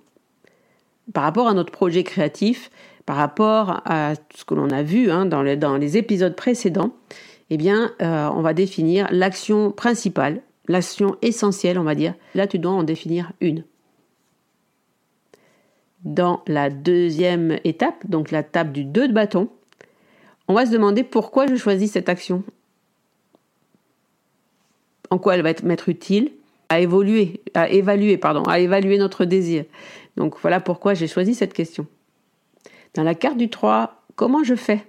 par 1.13 1.23
rapport 1.23 1.47
à 1.47 1.53
notre 1.53 1.71
projet 1.71 2.03
créatif, 2.03 2.69
par 3.05 3.15
rapport 3.15 3.81
à 3.85 4.13
ce 4.35 4.43
que 4.43 4.53
l'on 4.53 4.69
a 4.69 4.83
vu 4.83 5.09
hein, 5.09 5.25
dans, 5.25 5.41
les, 5.41 5.97
épisodes 5.97 6.35
précédents, 6.35 6.91
eh 7.49 7.57
bien, 7.57 7.91
euh, 8.01 8.29
on 8.33 8.41
va 8.41 8.53
définir 8.53 9.07
l'action 9.11 9.71
principale, 9.71 10.41
l'action 10.67 11.15
essentielle, 11.21 11.79
on 11.79 11.83
va 11.83 11.95
dire. 11.95 12.13
Là, 12.35 12.47
tu 12.47 12.59
dois 12.59 12.73
en 12.73 12.83
définir 12.83 13.31
une. 13.39 13.63
Dans 16.03 16.43
la 16.47 16.69
deuxième 16.69 17.57
étape, 17.63 18.05
donc 18.07 18.31
la 18.31 18.43
table 18.43 18.73
du 18.73 18.83
2 18.83 19.07
de 19.07 19.13
bâton, 19.13 19.49
on 20.47 20.53
va 20.53 20.65
se 20.65 20.71
demander 20.71 21.03
pourquoi 21.03 21.47
je 21.47 21.55
choisis 21.55 21.91
cette 21.91 22.09
action. 22.09 22.43
En 25.09 25.17
quoi 25.17 25.35
elle 25.35 25.43
va 25.43 25.53
m'être 25.63 25.89
utile? 25.89 26.31
À 26.69 26.81
évoluer, 26.81 27.41
à 27.53 27.69
évaluer, 27.69 28.17
pardon, 28.17 28.43
à 28.43 28.59
évaluer 28.59 28.97
notre 28.97 29.23
désir. 29.23 29.63
Donc 30.17 30.35
voilà 30.41 30.59
pourquoi 30.59 30.95
j'ai 30.95 31.07
choisi 31.07 31.35
cette 31.35 31.53
question. 31.53 31.87
Dans 32.95 33.03
la 33.03 33.15
carte 33.15 33.37
du 33.37 33.49
3, 33.49 34.03
comment 34.15 34.43
je 34.43 34.55
fais? 34.55 34.85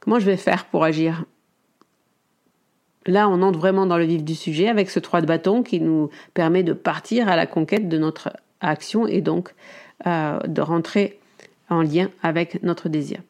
Comment 0.00 0.18
je 0.18 0.26
vais 0.26 0.36
faire 0.36 0.64
pour 0.66 0.82
agir? 0.82 1.24
Là, 3.06 3.28
on 3.28 3.42
entre 3.42 3.58
vraiment 3.58 3.86
dans 3.86 3.98
le 3.98 4.04
vif 4.04 4.24
du 4.24 4.34
sujet 4.34 4.68
avec 4.68 4.90
ce 4.90 4.98
3 4.98 5.20
de 5.20 5.26
bâton 5.26 5.62
qui 5.62 5.80
nous 5.80 6.10
permet 6.34 6.62
de 6.62 6.72
partir 6.72 7.28
à 7.28 7.36
la 7.36 7.46
conquête 7.46 7.88
de 7.88 7.98
notre 7.98 8.32
action 8.60 9.06
et 9.06 9.20
donc 9.20 9.54
euh, 10.06 10.40
de 10.40 10.60
rentrer 10.60 11.20
en 11.68 11.82
lien 11.82 12.10
avec 12.22 12.62
notre 12.62 12.88
désir. 12.88 13.20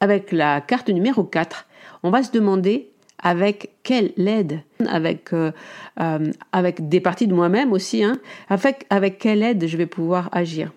Avec 0.00 0.32
la 0.32 0.60
carte 0.60 0.88
numéro 0.88 1.24
4, 1.24 1.66
on 2.02 2.10
va 2.10 2.22
se 2.22 2.30
demander 2.30 2.91
avec 3.22 3.70
quelle 3.84 4.12
aide, 4.16 4.60
avec, 4.86 5.32
euh, 5.32 5.52
euh, 6.00 6.30
avec 6.50 6.88
des 6.88 7.00
parties 7.00 7.28
de 7.28 7.34
moi-même 7.34 7.72
aussi, 7.72 8.02
hein, 8.02 8.18
avec, 8.48 8.84
avec 8.90 9.18
quelle 9.18 9.42
aide 9.42 9.66
je 9.66 9.76
vais 9.76 9.86
pouvoir 9.86 10.28
agir? 10.32 10.72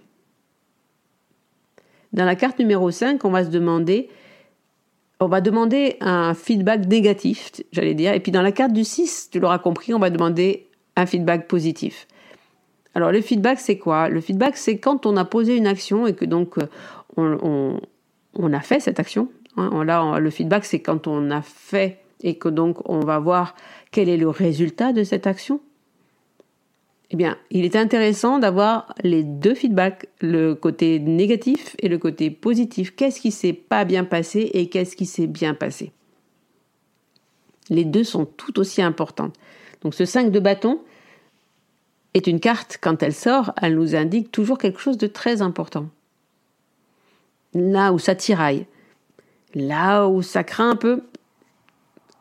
Dans 2.14 2.26
la 2.26 2.36
carte 2.36 2.60
numéro 2.60 2.92
5, 2.92 3.26
on 3.26 3.32
va 3.32 3.44
se 3.44 3.50
demander, 3.50 4.10
on 5.20 5.28
va 5.28 5.42
demander 5.42 5.98
un 6.02 6.34
feedback 6.34 6.86
négatif, 6.86 7.52
j'allais 7.72 7.96
dire, 7.96 8.14
et 8.14 8.20
puis 8.20 8.32
dans 8.32 8.44
la 8.44 8.52
carte 8.52 8.74
du 8.74 8.84
6, 8.84 9.30
tu 9.32 9.40
l'auras 9.40 9.60
compris, 9.60 9.94
on 9.94 10.00
va 10.00 10.12
demander 10.12 10.68
un 10.96 11.06
feedback 11.08 11.48
positif. 11.48 12.08
Alors 12.94 13.12
le 13.12 13.22
feedback, 13.22 13.60
c'est 13.60 13.78
quoi? 13.78 14.08
Le 14.08 14.22
feedback, 14.22 14.56
c'est 14.56 14.78
quand 14.78 15.06
on 15.06 15.18
a 15.18 15.26
posé 15.26 15.58
une 15.58 15.68
action 15.68 16.08
et 16.08 16.14
que 16.14 16.24
donc 16.24 16.58
euh, 16.58 16.68
on, 17.18 17.82
on, 18.34 18.54
a 18.54 18.62
fait 18.62 18.80
cette 18.80 19.02
action. 19.02 19.30
Hein, 19.58 19.84
là, 19.84 20.20
le 20.20 20.30
feedback, 20.30 20.64
c'est 20.64 20.80
quand 20.80 21.08
on 21.08 21.30
a 21.32 21.42
fait 21.42 22.05
et 22.26 22.38
que 22.38 22.50
donc 22.50 22.90
on 22.90 23.00
va 23.00 23.20
voir 23.20 23.56
quel 23.92 24.10
est 24.10 24.18
le 24.18 24.28
résultat 24.28 24.92
de 24.92 25.06
cette 25.06 25.28
action, 25.28 25.62
eh 27.12 27.16
bien, 27.16 27.38
il 27.52 27.64
est 27.66 27.76
intéressant 27.76 28.40
d'avoir 28.40 28.94
les 29.04 29.24
deux 29.24 29.54
feedbacks, 29.54 30.08
le 30.20 30.56
côté 30.56 31.00
négatif 31.00 31.76
et 31.80 31.88
le 31.88 32.00
côté 32.00 32.32
positif. 32.32 32.96
Qu'est-ce 32.96 33.22
qui 33.22 33.32
s'est 33.32 33.54
pas 33.54 33.86
bien 33.86 34.04
passé 34.04 34.50
et 34.54 34.70
qu'est-ce 34.70 34.96
qui 34.96 35.06
s'est 35.06 35.28
bien 35.28 35.54
passé? 35.54 35.92
Les 37.70 37.86
deux 37.86 38.04
sont 38.04 38.26
tout 38.26 38.60
aussi 38.60 38.82
importantes. 38.82 39.36
Donc 39.82 39.94
ce 39.94 40.06
5 40.06 40.32
de 40.32 40.40
bâton 40.40 40.82
est 42.16 42.26
une 42.26 42.40
carte, 42.40 42.80
quand 42.82 43.04
elle 43.04 43.14
sort, 43.14 43.54
elle 43.62 43.76
nous 43.76 43.96
indique 43.96 44.32
toujours 44.32 44.58
quelque 44.58 44.80
chose 44.80 44.98
de 44.98 45.08
très 45.08 45.44
important. 45.44 45.88
Là 47.54 47.94
où 47.94 48.00
ça 48.00 48.16
tiraille, 48.16 48.66
là 49.54 50.08
où 50.08 50.24
ça 50.24 50.44
craint 50.44 50.72
un 50.72 50.76
peu, 50.76 51.04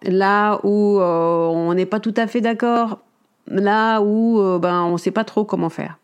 là 0.06 0.60
où 0.64 0.98
euh, 1.00 1.46
on 1.46 1.74
n'est 1.74 1.86
pas 1.86 2.00
tout 2.00 2.14
à 2.16 2.26
fait 2.26 2.40
d'accord, 2.40 3.00
là 3.46 4.00
où 4.00 4.40
euh, 4.40 4.58
ben, 4.58 4.82
on 4.82 4.92
ne 4.92 4.98
sait 4.98 5.10
pas 5.10 5.24
trop 5.24 5.44
comment 5.44 5.70
faire. 5.70 5.98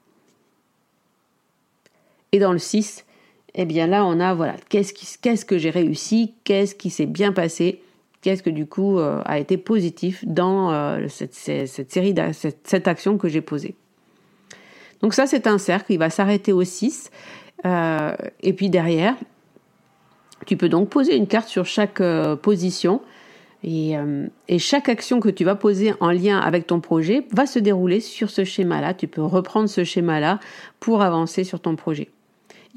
Et 2.33 2.39
dans 2.39 2.53
le 2.53 2.59
6, 2.59 3.05
eh 3.55 3.65
bien 3.65 3.87
là, 3.87 4.05
on 4.05 4.21
a, 4.21 4.35
voilà, 4.35 4.55
qu'est-ce, 4.69 5.45
que 5.45 5.59
j'ai 5.59 5.71
réussi, 5.71 6.35
qu'est-ce 6.45 6.75
qui 6.75 6.91
s'est 6.91 7.07
bien 7.07 7.33
passé, 7.33 7.83
qu'est-ce 8.23 8.43
que 8.43 8.51
du 8.51 8.67
coup 8.67 8.99
euh, 8.99 9.21
a 9.25 9.39
été 9.39 9.57
positif 9.57 10.25
dans 10.27 10.99
cette, 11.09 11.35
série, 11.35 12.15
cette, 12.33 12.69
cette, 12.69 12.89
action 12.89 13.19
que 13.19 13.29
j'ai 13.29 13.41
posée? 13.41 13.75
Donc 15.03 15.15
ça, 15.15 15.27
c'est 15.27 15.47
un 15.47 15.59
cercle, 15.59 15.93
il 15.93 15.99
va 15.99 16.11
s'arrêter 16.11 16.53
au 16.53 16.63
6. 16.63 17.11
et 17.65 18.53
puis 18.53 18.71
derrière, 18.71 19.17
tu 20.47 20.57
peux 20.57 20.69
donc 20.69 20.89
poser 20.89 21.17
une 21.17 21.27
carte 21.27 21.49
sur 21.49 21.67
chaque 21.67 22.03
position 22.43 23.01
euh, 23.65 24.27
et, 24.49 24.59
chaque 24.59 24.89
action 24.89 25.21
que 25.21 25.29
tu 25.29 25.45
vas 25.45 25.55
poser 25.55 25.93
en 26.01 26.11
lien 26.11 26.39
avec 26.39 26.67
ton 26.67 26.81
projet 26.81 27.27
va 27.33 27.47
se 27.47 27.59
dérouler 27.59 28.01
sur 28.01 28.31
ce 28.31 28.45
schéma-là. 28.45 28.95
Tu 28.95 29.07
peux 29.07 29.23
reprendre 29.23 29.69
ce 29.69 29.85
schéma-là 29.85 30.41
pour 30.79 31.03
avancer 31.03 31.45
sur 31.45 31.61
ton 31.61 31.77
projet. 31.77 32.09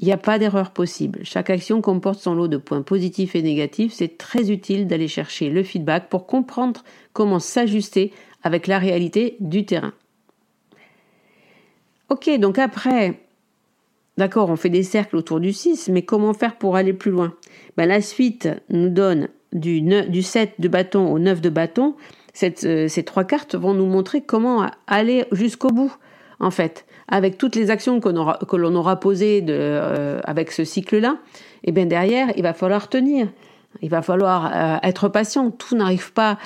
Il 0.00 0.06
n'y 0.06 0.12
a 0.12 0.18
pas 0.18 0.38
d'erreur 0.38 0.72
possible. 0.72 1.20
Chaque 1.22 1.50
action 1.50 1.80
comporte 1.80 2.20
son 2.20 2.34
lot 2.34 2.48
de 2.48 2.56
points 2.56 2.82
positifs 2.82 3.34
et 3.34 3.42
négatifs. 3.42 3.92
C'est 3.94 4.18
très 4.18 4.50
utile 4.50 4.86
d'aller 4.86 5.08
chercher 5.08 5.50
le 5.50 5.62
feedback 5.62 6.08
pour 6.08 6.26
comprendre 6.26 6.82
comment 7.12 7.38
s'ajuster 7.38 8.12
avec 8.42 8.66
la 8.66 8.78
réalité 8.78 9.36
du 9.40 9.64
terrain. 9.64 9.92
Ok, 12.10 12.28
donc 12.38 12.58
après, 12.58 13.20
d'accord, 14.18 14.50
on 14.50 14.56
fait 14.56 14.68
des 14.68 14.82
cercles 14.82 15.16
autour 15.16 15.40
du 15.40 15.52
6, 15.52 15.88
mais 15.88 16.02
comment 16.02 16.34
faire 16.34 16.58
pour 16.58 16.76
aller 16.76 16.92
plus 16.92 17.10
loin? 17.10 17.34
Ben, 17.76 17.86
La 17.86 18.02
suite 18.02 18.48
nous 18.68 18.90
donne 18.90 19.28
du, 19.54 19.80
du 19.80 20.22
7 20.22 20.54
de 20.58 20.68
bâton 20.68 21.10
au 21.10 21.18
9 21.18 21.40
de 21.40 21.48
bâton, 21.48 21.94
euh, 22.42 22.88
ces 22.88 23.02
trois 23.04 23.24
cartes 23.24 23.54
vont 23.54 23.74
nous 23.74 23.86
montrer 23.86 24.20
comment 24.20 24.66
aller 24.86 25.24
jusqu'au 25.32 25.68
bout, 25.68 25.96
en 26.40 26.50
fait. 26.50 26.84
Avec 27.08 27.38
toutes 27.38 27.54
les 27.54 27.70
actions 27.70 28.00
que 28.00 28.56
l'on 28.56 28.74
aura 28.74 28.98
posées 28.98 29.40
de, 29.40 29.54
euh, 29.56 30.20
avec 30.24 30.50
ce 30.50 30.64
cycle-là, 30.64 31.18
et 31.62 31.68
eh 31.68 31.72
bien 31.72 31.86
derrière, 31.86 32.28
il 32.36 32.42
va 32.42 32.52
falloir 32.52 32.88
tenir. 32.88 33.28
Il 33.82 33.90
va 33.90 34.02
falloir 34.02 34.50
euh, 34.54 34.76
être 34.82 35.08
patient. 35.08 35.50
Tout 35.50 35.76
n'arrive 35.76 36.12
pas, 36.12 36.38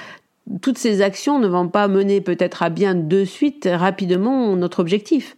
toutes 0.63 0.79
ces 0.79 1.03
actions 1.03 1.39
ne 1.39 1.49
vont 1.49 1.69
pas 1.69 1.89
mener 1.89 2.21
peut-être 2.21 2.63
à 2.63 2.71
bien 2.71 2.95
de 2.95 3.25
suite 3.25 3.69
rapidement 3.71 4.55
notre 4.57 4.81
objectif. 4.81 5.38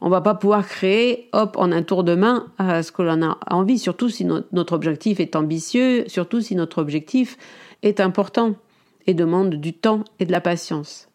On 0.00 0.08
va 0.08 0.20
pas 0.20 0.34
pouvoir 0.34 0.66
créer, 0.66 1.28
hop, 1.32 1.56
en 1.58 1.72
un 1.72 1.82
tour 1.82 2.04
de 2.04 2.14
main, 2.14 2.46
à 2.58 2.82
ce 2.82 2.90
que 2.90 3.02
l'on 3.02 3.22
a 3.22 3.38
envie, 3.50 3.78
surtout 3.78 4.08
si 4.08 4.24
notre 4.24 4.72
objectif 4.72 5.20
est 5.20 5.36
ambitieux, 5.36 6.04
surtout 6.06 6.40
si 6.40 6.54
notre 6.54 6.80
objectif 6.80 7.36
est 7.82 8.00
important 8.00 8.54
et 9.06 9.14
demande 9.14 9.56
du 9.56 9.74
temps 9.74 10.04
et 10.18 10.24
de 10.24 10.32
la 10.32 10.40
patience. 10.40 11.08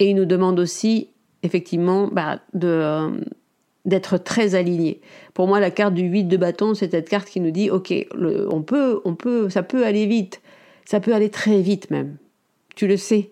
Et 0.00 0.10
il 0.10 0.16
nous 0.16 0.24
demande 0.24 0.58
aussi, 0.58 1.10
effectivement, 1.44 2.08
bah, 2.08 2.40
de, 2.54 3.22
d'être 3.84 4.18
très 4.18 4.56
aligné. 4.56 5.00
Pour 5.32 5.46
moi, 5.46 5.60
la 5.60 5.70
carte 5.70 5.94
du 5.94 6.02
8 6.02 6.24
de 6.24 6.36
bâton, 6.36 6.74
c'est 6.74 6.90
cette 6.90 7.08
carte 7.08 7.28
qui 7.28 7.40
nous 7.40 7.52
dit, 7.52 7.70
OK, 7.70 7.92
on 8.50 8.62
peut, 8.62 9.00
on 9.04 9.14
peut, 9.14 9.48
ça 9.48 9.62
peut 9.62 9.84
aller 9.84 10.06
vite, 10.06 10.42
ça 10.84 10.98
peut 10.98 11.14
aller 11.14 11.30
très 11.30 11.60
vite 11.60 11.90
même. 11.90 12.16
Tu 12.74 12.88
le 12.88 12.96
sais. 12.96 13.30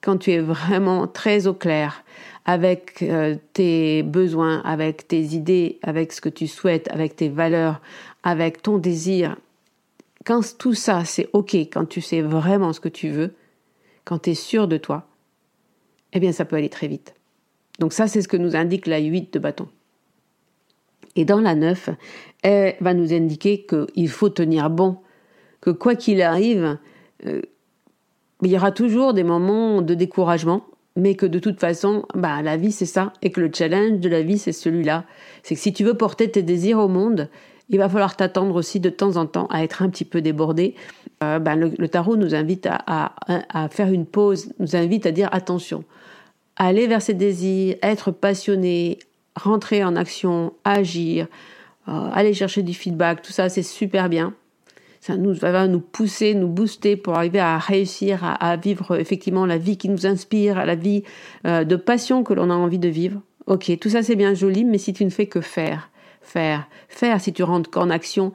Quand 0.00 0.18
tu 0.18 0.32
es 0.32 0.38
vraiment 0.38 1.08
très 1.08 1.46
au 1.46 1.54
clair 1.54 2.04
avec 2.44 3.02
euh, 3.02 3.36
tes 3.52 4.02
besoins, 4.02 4.60
avec 4.62 5.08
tes 5.08 5.22
idées, 5.22 5.78
avec 5.82 6.12
ce 6.12 6.20
que 6.20 6.28
tu 6.28 6.46
souhaites, 6.46 6.90
avec 6.90 7.16
tes 7.16 7.28
valeurs, 7.28 7.80
avec 8.22 8.62
ton 8.62 8.78
désir. 8.78 9.36
Quand 10.24 10.56
tout 10.58 10.74
ça, 10.74 11.04
c'est 11.04 11.28
OK, 11.32 11.54
quand 11.54 11.86
tu 11.86 12.00
sais 12.00 12.20
vraiment 12.20 12.72
ce 12.72 12.80
que 12.80 12.88
tu 12.88 13.08
veux, 13.08 13.34
quand 14.04 14.20
tu 14.20 14.30
es 14.30 14.34
sûr 14.34 14.68
de 14.68 14.76
toi, 14.76 15.06
eh 16.12 16.20
bien 16.20 16.32
ça 16.32 16.44
peut 16.44 16.56
aller 16.56 16.68
très 16.68 16.88
vite. 16.88 17.14
Donc 17.78 17.92
ça, 17.92 18.06
c'est 18.06 18.22
ce 18.22 18.28
que 18.28 18.36
nous 18.36 18.56
indique 18.56 18.86
la 18.86 18.98
8 18.98 19.32
de 19.32 19.38
bâton. 19.38 19.68
Et 21.16 21.24
dans 21.24 21.40
la 21.40 21.54
9, 21.54 21.90
elle 22.42 22.76
va 22.80 22.94
nous 22.94 23.12
indiquer 23.12 23.66
qu'il 23.66 24.08
faut 24.08 24.28
tenir 24.28 24.70
bon, 24.70 24.98
que 25.60 25.70
quoi 25.70 25.94
qu'il 25.94 26.22
arrive, 26.22 26.78
euh, 27.26 27.40
il 28.42 28.50
y 28.50 28.56
aura 28.56 28.72
toujours 28.72 29.14
des 29.14 29.24
moments 29.24 29.80
de 29.80 29.94
découragement, 29.94 30.64
mais 30.96 31.14
que 31.14 31.26
de 31.26 31.38
toute 31.38 31.58
façon, 31.58 32.04
bah, 32.14 32.42
la 32.42 32.56
vie 32.56 32.72
c'est 32.72 32.86
ça, 32.86 33.12
et 33.22 33.30
que 33.30 33.40
le 33.40 33.50
challenge 33.52 34.00
de 34.00 34.08
la 34.08 34.22
vie 34.22 34.38
c'est 34.38 34.52
celui-là. 34.52 35.04
C'est 35.42 35.54
que 35.54 35.60
si 35.60 35.72
tu 35.72 35.84
veux 35.84 35.94
porter 35.94 36.30
tes 36.30 36.42
désirs 36.42 36.78
au 36.78 36.88
monde, 36.88 37.28
il 37.68 37.78
va 37.78 37.88
falloir 37.88 38.16
t'attendre 38.16 38.54
aussi 38.54 38.80
de 38.80 38.90
temps 38.90 39.16
en 39.16 39.26
temps 39.26 39.46
à 39.46 39.64
être 39.64 39.82
un 39.82 39.88
petit 39.88 40.04
peu 40.04 40.20
débordé. 40.20 40.74
Euh, 41.22 41.38
ben, 41.38 41.56
le, 41.56 41.88
tarot 41.88 42.16
nous 42.16 42.34
invite 42.34 42.68
à, 42.70 43.14
faire 43.70 43.90
une 43.90 44.06
pause, 44.06 44.52
nous 44.58 44.76
invite 44.76 45.06
à 45.06 45.12
dire 45.12 45.28
attention, 45.32 45.84
aller 46.56 46.86
vers 46.86 47.02
ses 47.02 47.14
désirs, 47.14 47.76
être 47.82 48.10
passionné, 48.10 48.98
rentrer 49.34 49.82
en 49.82 49.96
action, 49.96 50.52
agir, 50.64 51.26
euh, 51.88 52.10
aller 52.12 52.34
chercher 52.34 52.62
du 52.62 52.74
feedback, 52.74 53.22
tout 53.22 53.32
ça 53.32 53.48
c'est 53.48 53.62
super 53.62 54.08
bien. 54.08 54.34
Ça 55.06 55.18
nous 55.18 55.34
va 55.34 55.68
nous 55.68 55.80
pousser, 55.80 56.32
nous 56.32 56.48
booster 56.48 56.96
pour 56.96 57.14
arriver 57.14 57.38
à 57.38 57.58
réussir 57.58 58.24
à, 58.24 58.56
vivre 58.56 58.98
effectivement 58.98 59.44
la 59.44 59.58
vie 59.58 59.76
qui 59.76 59.90
nous 59.90 60.06
inspire, 60.06 60.64
la 60.64 60.76
vie 60.76 61.02
euh, 61.46 61.64
de 61.64 61.76
passion 61.76 62.24
que 62.24 62.32
l'on 62.32 62.48
a 62.48 62.54
envie 62.54 62.78
de 62.78 62.88
vivre. 62.88 63.20
Ok, 63.44 63.70
tout 63.78 63.90
ça 63.90 64.02
c'est 64.02 64.16
bien 64.16 64.32
joli, 64.32 64.64
mais 64.64 64.78
si 64.78 64.94
tu 64.94 65.04
ne 65.04 65.10
fais 65.10 65.26
que 65.26 65.42
faire, 65.42 65.90
faire, 66.22 66.66
faire. 66.88 67.20
Si 67.20 67.34
tu 67.34 67.42
rentres 67.42 67.68
qu'en 67.68 67.90
action, 67.90 68.32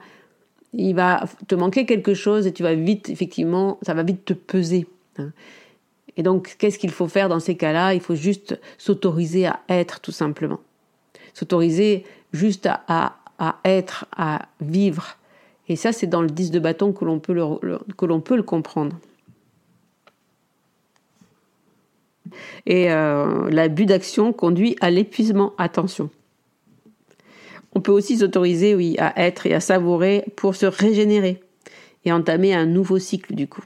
il 0.72 0.94
va 0.94 1.24
te 1.48 1.56
manquer 1.56 1.86
quelque 1.86 2.14
chose 2.14 2.46
et 2.46 2.52
tu 2.52 2.62
vas 2.62 2.74
vite, 2.74 3.10
effectivement, 3.10 3.80
ça 3.82 3.92
va 3.92 4.04
vite 4.04 4.24
te 4.24 4.32
peser. 4.32 4.86
Hein. 5.18 5.32
Et 6.16 6.22
donc, 6.22 6.54
qu'est-ce 6.56 6.78
qu'il 6.78 6.92
faut 6.92 7.08
faire 7.08 7.28
dans 7.28 7.40
ces 7.40 7.56
cas-là? 7.56 7.94
Il 7.94 8.00
faut 8.00 8.14
juste 8.14 8.60
s'autoriser 8.78 9.48
à 9.48 9.58
être, 9.68 9.98
tout 9.98 10.12
simplement. 10.12 10.60
S'autoriser 11.34 12.04
juste 12.32 12.68
à, 12.86 13.16
être, 13.64 14.06
à 14.16 14.42
vivre. 14.60 15.16
Et 15.70 15.76
ça, 15.76 15.92
c'est 15.92 16.08
dans 16.08 16.20
le 16.20 16.28
10 16.28 16.50
de 16.50 16.58
bâton 16.58 16.92
que 16.92 17.04
l'on 17.04 17.20
peut 17.20 17.32
le 18.36 18.42
comprendre. 18.42 18.98
Et 22.66 22.90
euh, 22.90 23.48
l'abus 23.50 23.86
d'action 23.86 24.32
conduit 24.32 24.76
à 24.80 24.90
l'épuisement. 24.90 25.52
Attention. 25.58 26.10
On 27.72 27.80
peut 27.80 27.92
aussi 27.92 28.18
s'autoriser, 28.18 28.74
oui, 28.74 28.96
à 28.98 29.24
être 29.24 29.46
et 29.46 29.54
à 29.54 29.60
savourer 29.60 30.24
pour 30.34 30.56
se 30.56 30.66
régénérer 30.66 31.40
et 32.04 32.10
entamer 32.10 32.52
un 32.52 32.66
nouveau 32.66 32.98
cycle 32.98 33.36
du 33.36 33.46
coup. 33.46 33.62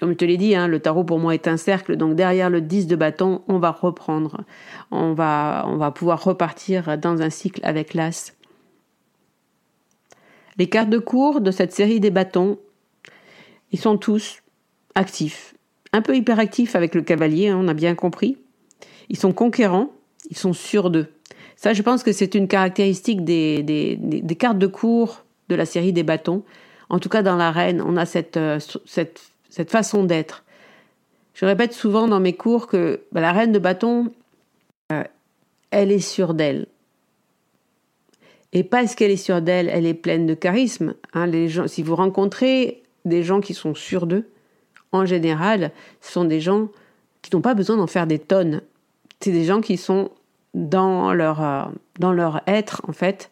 Comme 0.00 0.12
je 0.12 0.16
te 0.16 0.24
l'ai 0.24 0.38
dit, 0.38 0.54
hein, 0.54 0.66
le 0.66 0.80
tarot 0.80 1.04
pour 1.04 1.18
moi 1.18 1.34
est 1.34 1.46
un 1.46 1.58
cercle, 1.58 1.98
donc 1.98 2.16
derrière 2.16 2.48
le 2.48 2.62
10 2.62 2.86
de 2.86 2.96
bâton, 2.96 3.42
on 3.48 3.58
va 3.58 3.70
reprendre, 3.70 4.44
on 4.90 5.12
va, 5.12 5.66
on 5.68 5.76
va 5.76 5.90
pouvoir 5.90 6.24
repartir 6.24 6.96
dans 6.96 7.20
un 7.20 7.28
cycle 7.28 7.60
avec 7.64 7.92
l'as. 7.92 8.32
Les 10.58 10.68
cartes 10.68 10.90
de 10.90 10.98
cours 10.98 11.40
de 11.40 11.50
cette 11.50 11.72
série 11.72 12.00
des 12.00 12.10
bâtons, 12.10 12.58
ils 13.70 13.78
sont 13.78 13.96
tous 13.96 14.42
actifs, 14.94 15.54
un 15.92 16.02
peu 16.02 16.16
hyperactifs 16.16 16.76
avec 16.76 16.94
le 16.94 17.02
cavalier, 17.02 17.48
hein, 17.48 17.58
on 17.60 17.68
a 17.68 17.74
bien 17.74 17.94
compris. 17.94 18.38
Ils 19.08 19.18
sont 19.18 19.32
conquérants, 19.32 19.90
ils 20.30 20.36
sont 20.36 20.52
sûrs 20.52 20.90
d'eux. 20.90 21.08
Ça, 21.56 21.74
je 21.74 21.82
pense 21.82 22.02
que 22.02 22.12
c'est 22.12 22.34
une 22.34 22.48
caractéristique 22.48 23.24
des, 23.24 23.62
des, 23.62 24.36
cartes 24.36 24.58
de 24.58 24.66
cours 24.66 25.24
de 25.48 25.54
la 25.54 25.64
série 25.64 25.92
des 25.92 26.02
bâtons. 26.02 26.42
En 26.88 26.98
tout 26.98 27.08
cas, 27.08 27.22
dans 27.22 27.36
la 27.36 27.50
reine, 27.50 27.80
on 27.80 27.96
a 27.96 28.04
cette, 28.04 28.36
euh, 28.36 28.58
cette, 28.84 29.32
cette 29.48 29.70
façon 29.70 30.04
d'être. 30.04 30.44
Je 31.34 31.46
répète 31.46 31.72
souvent 31.72 32.08
dans 32.08 32.20
mes 32.20 32.32
cours 32.32 32.66
que 32.66 33.02
bah, 33.12 33.20
la 33.20 33.32
reine 33.32 33.52
de 33.52 33.58
bâton, 33.58 34.12
euh, 34.92 35.04
elle 35.70 35.92
est 35.92 36.00
sûre 36.00 36.34
d'elle. 36.34 36.66
Et 38.52 38.64
parce 38.64 38.94
qu'elle 38.94 39.10
est 39.10 39.16
sûre 39.16 39.40
d'elle, 39.40 39.68
elle 39.68 39.86
est 39.86 39.94
pleine 39.94 40.26
de 40.26 40.34
charisme. 40.34 40.94
Hein, 41.14 41.26
les 41.26 41.48
gens, 41.48 41.66
si 41.66 41.82
vous 41.82 41.96
rencontrez 41.96 42.82
des 43.04 43.22
gens 43.22 43.40
qui 43.40 43.54
sont 43.54 43.74
sûrs 43.74 44.06
d'eux, 44.06 44.28
en 44.92 45.06
général, 45.06 45.72
ce 46.00 46.12
sont 46.12 46.24
des 46.24 46.40
gens 46.40 46.68
qui 47.22 47.34
n'ont 47.34 47.40
pas 47.40 47.54
besoin 47.54 47.76
d'en 47.76 47.86
faire 47.86 48.06
des 48.06 48.18
tonnes. 48.18 48.60
C'est 49.20 49.32
des 49.32 49.44
gens 49.44 49.60
qui 49.60 49.76
sont 49.76 50.10
dans 50.54 51.14
leur, 51.14 51.42
euh, 51.42 51.62
dans 51.98 52.12
leur 52.12 52.42
être, 52.46 52.82
en 52.86 52.92
fait. 52.92 53.30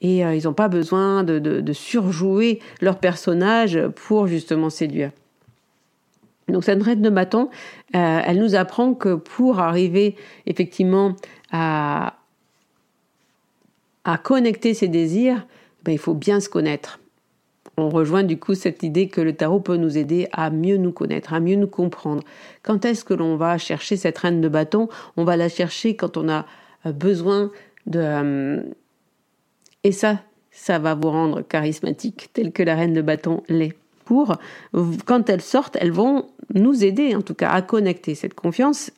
Et 0.00 0.24
euh, 0.24 0.34
ils 0.34 0.44
n'ont 0.44 0.54
pas 0.54 0.68
besoin 0.68 1.22
de, 1.22 1.38
de, 1.38 1.72
surjouer 1.72 2.60
leur 2.80 2.98
personnage 2.98 3.78
pour 3.94 4.26
justement 4.26 4.70
séduire. 4.70 5.10
Donc 6.48 6.64
cette 6.64 6.82
reine 6.82 7.02
de 7.02 7.10
bâton, 7.10 7.50
euh, 7.94 8.20
elle 8.24 8.38
nous 8.38 8.56
apprend 8.56 8.94
que 8.94 9.14
pour 9.14 9.60
arriver 9.60 10.16
effectivement 10.46 11.14
à, 11.52 12.14
à 14.04 14.18
connecter 14.18 14.74
ses 14.74 14.88
désirs, 14.88 15.46
ben, 15.84 15.92
il 15.92 15.98
faut 15.98 16.14
bien 16.14 16.40
se 16.40 16.48
connaître. 16.48 17.00
On 17.76 17.88
rejoint 17.88 18.22
du 18.22 18.38
coup 18.38 18.54
cette 18.54 18.82
idée 18.82 19.08
que 19.08 19.20
le 19.20 19.32
tarot 19.32 19.60
peut 19.60 19.76
nous 19.76 19.96
aider 19.96 20.28
à 20.32 20.50
mieux 20.50 20.76
nous 20.76 20.92
connaître, 20.92 21.32
à 21.32 21.40
mieux 21.40 21.56
nous 21.56 21.68
comprendre. 21.68 22.22
Quand 22.62 22.84
est-ce 22.84 23.04
que 23.04 23.14
l'on 23.14 23.36
va 23.36 23.56
chercher 23.56 23.96
cette 23.96 24.18
reine 24.18 24.40
de 24.40 24.48
bâton? 24.48 24.88
On 25.16 25.24
va 25.24 25.36
la 25.36 25.48
chercher 25.48 25.96
quand 25.96 26.16
on 26.16 26.28
a 26.28 26.46
euh, 26.86 26.92
besoin 26.92 27.50
de... 27.86 28.00
Euh, 28.00 28.62
et 29.84 29.92
ça, 29.92 30.20
ça 30.50 30.78
va 30.78 30.94
vous 30.94 31.10
rendre 31.10 31.40
charismatique, 31.42 32.28
tel 32.34 32.52
que 32.52 32.62
la 32.62 32.74
reine 32.74 32.92
de 32.92 33.02
bâton 33.02 33.42
l'est. 33.48 33.74
Pour, 34.04 34.36
quand 35.06 35.30
elles 35.30 35.40
sortent, 35.40 35.76
elles 35.80 35.92
vont 35.92 36.26
nous 36.54 36.84
aider, 36.84 37.14
en 37.14 37.22
tout 37.22 37.34
cas, 37.34 37.50
à 37.50 37.62
connecter 37.62 38.14
cette 38.14 38.34
confiance 38.34 38.90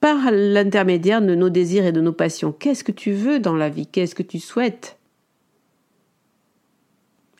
par 0.00 0.30
l'intermédiaire 0.30 1.20
de 1.20 1.34
nos 1.34 1.50
désirs 1.50 1.84
et 1.84 1.92
de 1.92 2.00
nos 2.00 2.12
passions. 2.12 2.52
Qu'est-ce 2.52 2.84
que 2.84 2.92
tu 2.92 3.12
veux 3.12 3.38
dans 3.38 3.54
la 3.54 3.68
vie? 3.68 3.86
Qu'est-ce 3.86 4.14
que 4.14 4.22
tu 4.22 4.40
souhaites? 4.40 4.96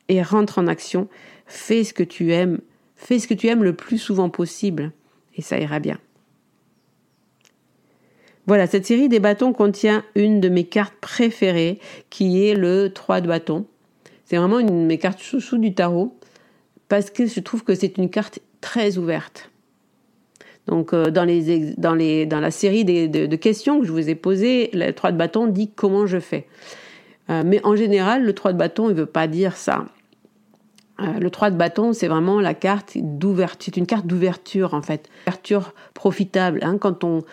Et 0.09 0.23
rentre 0.23 0.59
en 0.59 0.66
action, 0.66 1.09
fais 1.46 1.85
ce 1.85 1.94
que 1.94 2.03
tu 2.03 2.33
aimes, 2.33 2.61
fais 2.96 3.18
ce 3.18 3.27
que 3.29 3.35
tu 3.35 3.46
aimes 3.46 3.64
le 3.64 3.75
plus 3.75 3.99
souvent 3.99 4.29
possible, 4.29 4.92
et 5.37 5.42
ça 5.42 5.59
ira 5.59 5.79
bien. 5.79 5.99
Voilà, 8.46 8.66
cette 8.66 8.87
série 8.87 9.09
des 9.09 9.20
bâtons 9.20 9.53
contient 9.53 10.05
une 10.16 10.40
de 10.40 10.49
mes 10.49 10.64
cartes 10.64 10.96
préférées, 11.01 11.79
qui 12.11 12.44
est 12.44 12.55
le 12.55 12.92
3 12.92 13.20
de 13.20 13.29
bâton. 13.29 13.66
C'est 14.25 14.37
vraiment 14.37 14.59
une 14.59 14.66
de 14.66 14.87
mes 14.87 14.99
cartes 14.99 15.20
sous 15.20 15.59
du 15.59 15.75
tarot, 15.75 16.18
parce 16.88 17.11
que 17.11 17.27
je 17.27 17.40
trouve 17.40 17.62
que 17.62 17.75
c'est 17.75 17.96
une 17.96 18.11
carte 18.11 18.40
très 18.61 18.99
ouverte. 18.99 19.51
Donc, 20.70 20.94
euh, 20.94 21.11
dans, 21.11 21.24
la 21.24 22.50
série 22.52 22.85
de, 22.85 23.37
questions 23.37 23.80
que 23.80 23.87
je 23.87 23.92
vous 23.92 24.09
ai 24.09 24.14
posées, 24.14 24.70
le 24.72 24.92
3 24.92 25.11
de 25.11 25.18
bâton 25.18 25.48
dit 25.48 25.68
comment 25.68 26.06
je 26.06 26.20
fais. 26.20 26.46
Euh, 27.28 27.42
mais 27.44 27.61
en 27.64 27.74
général, 27.74 28.24
le 28.24 28.33
3 28.33 28.52
de 28.52 28.59
bâton, 28.59 28.88
il 28.88 28.94
ne 28.94 29.00
veut 29.00 29.06
pas 29.06 29.26
dire 29.26 29.56
ça. 29.56 29.85
Euh, 31.00 31.18
le 31.18 31.28
3 31.28 31.50
de 31.50 31.56
bâton, 31.56 31.92
c'est 31.92 32.06
vraiment 32.06 32.40
la 32.40 32.54
carte 32.54 32.92
d'ouverture. 32.94 33.59
C'est 33.64 33.76
une 33.78 33.87
carte 33.87 34.06
d'ouverture, 34.06 34.72
en 34.72 34.83
fait. 34.83 35.09
Ouverture 35.26 35.74
profitable. 35.92 36.61
Hein. 36.62 36.78
Quand, 36.78 37.02
on, 37.02 37.24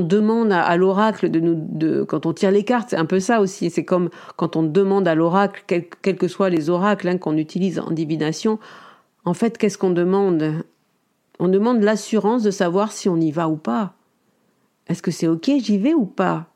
demande 0.00 0.52
à, 0.52 0.76
l'oracle 0.76 1.30
de 1.30 1.40
nous. 1.40 2.04
Quand 2.04 2.26
on 2.26 2.34
tire 2.34 2.50
les 2.50 2.64
cartes, 2.64 2.90
c'est 2.90 2.96
un 2.96 3.06
peu 3.06 3.18
ça 3.18 3.40
aussi. 3.40 3.70
C'est 3.70 3.86
comme 3.86 4.10
quand 4.36 4.56
on 4.56 4.62
demande 4.62 5.08
à 5.08 5.14
l'oracle, 5.14 5.64
quels 5.66 6.18
que 6.18 6.28
soient 6.28 6.50
les 6.50 6.68
oracles 6.68 7.08
hein, 7.08 7.16
qu'on 7.16 7.38
utilise 7.38 7.78
en 7.78 7.92
divination. 7.92 8.58
En 9.24 9.32
fait, 9.32 9.56
qu'est-ce 9.56 9.78
qu'on 9.78 9.90
demande? 9.90 10.64
On 11.38 11.48
demande 11.48 11.82
l'assurance 11.82 12.42
de 12.42 12.50
savoir 12.50 12.92
si 12.92 13.08
on 13.08 13.16
y 13.16 13.30
va 13.30 13.48
ou 13.48 13.56
pas. 13.56 13.94
Est-ce 14.86 15.02
que 15.02 15.10
c'est 15.10 15.26
OK, 15.26 15.50
j'y 15.58 15.78
vais 15.78 15.94
ou 15.94 16.04
pas? 16.04 16.46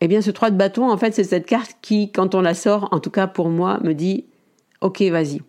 Eh 0.00 0.08
bien, 0.08 0.20
ce 0.20 0.30
3 0.30 0.50
de 0.50 0.56
bâton, 0.56 0.90
en 0.90 0.96
fait, 0.96 1.14
c'est 1.14 1.24
cette 1.24 1.46
carte 1.46 1.76
qui, 1.80 2.10
quand 2.10 2.34
on 2.34 2.40
la 2.40 2.54
sort, 2.54 2.88
en 2.90 2.98
tout 2.98 3.10
cas 3.10 3.28
pour 3.28 3.48
moi, 3.48 3.78
me 3.84 3.92
dit 3.92 4.24
Ok, 4.80 5.00
vas-y. 5.02 5.42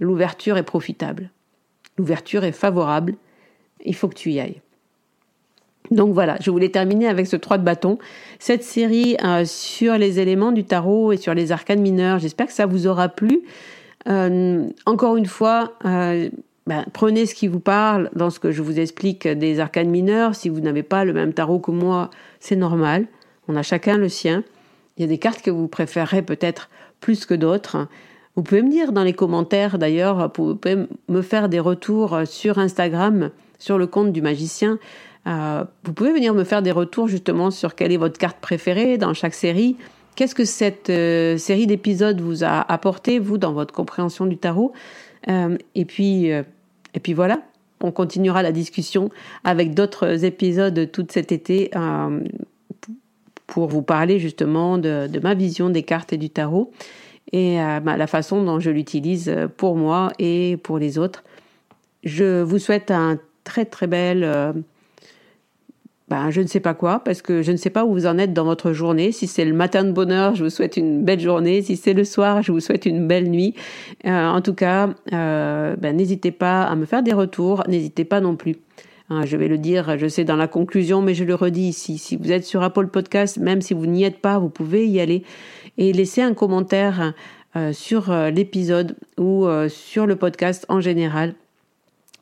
L'ouverture 0.00 0.56
est 0.56 0.64
profitable. 0.64 1.30
L'ouverture 1.96 2.44
est 2.44 2.52
favorable. 2.52 3.14
Il 3.84 3.94
faut 3.94 4.08
que 4.08 4.14
tu 4.14 4.32
y 4.32 4.40
ailles. 4.40 4.60
Donc 5.90 6.12
voilà, 6.12 6.36
je 6.40 6.50
voulais 6.50 6.68
terminer 6.68 7.08
avec 7.08 7.26
ce 7.26 7.36
3 7.36 7.58
de 7.58 7.64
bâton. 7.64 7.98
Cette 8.38 8.62
série 8.62 9.16
euh, 9.24 9.44
sur 9.44 9.96
les 9.96 10.18
éléments 10.18 10.52
du 10.52 10.64
tarot 10.64 11.12
et 11.12 11.16
sur 11.16 11.34
les 11.34 11.52
arcanes 11.52 11.80
mineurs, 11.80 12.18
j'espère 12.18 12.46
que 12.46 12.52
ça 12.52 12.66
vous 12.66 12.86
aura 12.86 13.08
plu. 13.08 13.42
Euh, 14.06 14.68
encore 14.86 15.16
une 15.16 15.26
fois, 15.26 15.72
euh, 15.84 16.28
ben, 16.66 16.84
prenez 16.92 17.26
ce 17.26 17.34
qui 17.34 17.48
vous 17.48 17.60
parle 17.60 18.10
dans 18.14 18.30
ce 18.30 18.38
que 18.38 18.52
je 18.52 18.62
vous 18.62 18.78
explique 18.78 19.26
des 19.26 19.60
arcanes 19.60 19.90
mineurs. 19.90 20.34
Si 20.34 20.48
vous 20.48 20.60
n'avez 20.60 20.82
pas 20.82 21.04
le 21.04 21.12
même 21.12 21.32
tarot 21.32 21.58
que 21.58 21.70
moi, 21.70 22.10
c'est 22.40 22.56
normal. 22.56 23.06
On 23.48 23.56
a 23.56 23.62
chacun 23.62 23.96
le 23.96 24.08
sien. 24.08 24.44
Il 24.96 25.02
y 25.02 25.04
a 25.04 25.08
des 25.08 25.18
cartes 25.18 25.42
que 25.42 25.50
vous 25.50 25.68
préférez 25.68 26.22
peut-être 26.22 26.68
plus 27.00 27.26
que 27.26 27.34
d'autres. 27.34 27.88
Vous 28.36 28.42
pouvez 28.42 28.62
me 28.62 28.70
dire 28.70 28.92
dans 28.92 29.02
les 29.02 29.14
commentaires 29.14 29.78
d'ailleurs, 29.78 30.30
vous 30.36 30.54
pouvez 30.54 30.86
me 31.08 31.22
faire 31.22 31.48
des 31.48 31.58
retours 31.58 32.20
sur 32.24 32.58
Instagram, 32.58 33.30
sur 33.58 33.78
le 33.78 33.86
compte 33.86 34.12
du 34.12 34.22
magicien. 34.22 34.78
Euh, 35.26 35.64
vous 35.84 35.92
pouvez 35.92 36.12
venir 36.12 36.34
me 36.34 36.44
faire 36.44 36.62
des 36.62 36.70
retours 36.70 37.08
justement 37.08 37.50
sur 37.50 37.74
quelle 37.74 37.92
est 37.92 37.98
votre 37.98 38.18
carte 38.18 38.38
préférée 38.38 38.98
dans 38.98 39.14
chaque 39.14 39.34
série. 39.34 39.76
Qu'est-ce 40.18 40.34
que 40.34 40.44
cette 40.44 40.90
euh, 40.90 41.38
série 41.38 41.68
d'épisodes 41.68 42.20
vous 42.20 42.42
a 42.42 42.60
apporté, 42.72 43.20
vous, 43.20 43.38
dans 43.38 43.52
votre 43.52 43.72
compréhension 43.72 44.26
du 44.26 44.36
tarot? 44.36 44.72
Euh, 45.28 45.56
et, 45.76 45.84
puis, 45.84 46.26
et 46.26 46.44
puis 47.00 47.12
voilà, 47.12 47.40
on 47.80 47.92
continuera 47.92 48.42
la 48.42 48.50
discussion 48.50 49.10
avec 49.44 49.74
d'autres 49.74 50.24
épisodes 50.24 50.90
tout 50.90 51.06
cet 51.08 51.30
été 51.30 51.70
pour 53.46 53.68
vous 53.68 53.82
parler 53.82 54.18
justement 54.18 54.76
de, 54.76 55.08
ma 55.22 55.34
vision 55.34 55.70
des 55.70 55.84
cartes 55.84 56.12
et 56.12 56.16
du 56.16 56.30
tarot 56.30 56.72
et 57.30 57.62
euh, 57.62 57.78
bah, 57.78 57.96
la 57.96 58.08
façon 58.08 58.42
dont 58.42 58.58
je 58.58 58.70
l'utilise 58.70 59.32
pour 59.56 59.76
moi 59.76 60.10
et 60.18 60.56
pour 60.64 60.80
les 60.80 60.98
autres. 60.98 61.22
Je 62.02 62.42
vous 62.42 62.58
souhaite 62.58 62.90
un 62.90 63.20
très 63.44 63.66
très 63.66 63.86
bel... 63.86 64.64
Euh, 66.08 66.14
ben, 66.18 66.30
je 66.30 66.40
ne 66.40 66.46
sais 66.46 66.60
pas 66.60 66.74
quoi, 66.74 67.00
parce 67.04 67.22
que 67.22 67.42
je 67.42 67.52
ne 67.52 67.56
sais 67.56 67.70
pas 67.70 67.84
où 67.84 67.92
vous 67.92 68.06
en 68.06 68.18
êtes 68.18 68.32
dans 68.32 68.44
votre 68.44 68.72
journée. 68.72 69.12
Si 69.12 69.26
c'est 69.26 69.44
le 69.44 69.52
matin 69.52 69.84
de 69.84 69.92
bonheur, 69.92 70.34
je 70.34 70.44
vous 70.44 70.50
souhaite 70.50 70.76
une 70.76 71.04
belle 71.04 71.20
journée. 71.20 71.62
Si 71.62 71.76
c'est 71.76 71.94
le 71.94 72.04
soir, 72.04 72.42
je 72.42 72.52
vous 72.52 72.60
souhaite 72.60 72.86
une 72.86 73.06
belle 73.06 73.30
nuit. 73.30 73.54
Euh, 74.06 74.26
en 74.26 74.40
tout 74.40 74.54
cas, 74.54 74.90
euh, 75.12 75.76
ben, 75.76 75.96
n'hésitez 75.96 76.30
pas 76.30 76.62
à 76.62 76.76
me 76.76 76.86
faire 76.86 77.02
des 77.02 77.12
retours. 77.12 77.64
N'hésitez 77.68 78.04
pas 78.04 78.20
non 78.20 78.36
plus. 78.36 78.56
Hein, 79.10 79.24
je 79.24 79.36
vais 79.36 79.48
le 79.48 79.56
dire, 79.56 79.96
je 79.96 80.06
sais 80.06 80.24
dans 80.24 80.36
la 80.36 80.48
conclusion, 80.48 81.00
mais 81.00 81.14
je 81.14 81.24
le 81.24 81.34
redis 81.34 81.68
ici. 81.68 81.96
Si 81.96 82.16
vous 82.16 82.30
êtes 82.30 82.44
sur 82.44 82.62
Apple 82.62 82.88
Podcast, 82.88 83.38
même 83.38 83.62
si 83.62 83.72
vous 83.72 83.86
n'y 83.86 84.04
êtes 84.04 84.18
pas, 84.18 84.38
vous 84.38 84.50
pouvez 84.50 84.86
y 84.86 85.00
aller 85.00 85.22
et 85.78 85.92
laisser 85.92 86.20
un 86.20 86.34
commentaire 86.34 87.14
euh, 87.56 87.72
sur 87.72 88.12
l'épisode 88.12 88.96
ou 89.16 89.46
sur 89.68 90.06
le 90.06 90.16
podcast 90.16 90.66
en 90.68 90.80
général. 90.80 91.34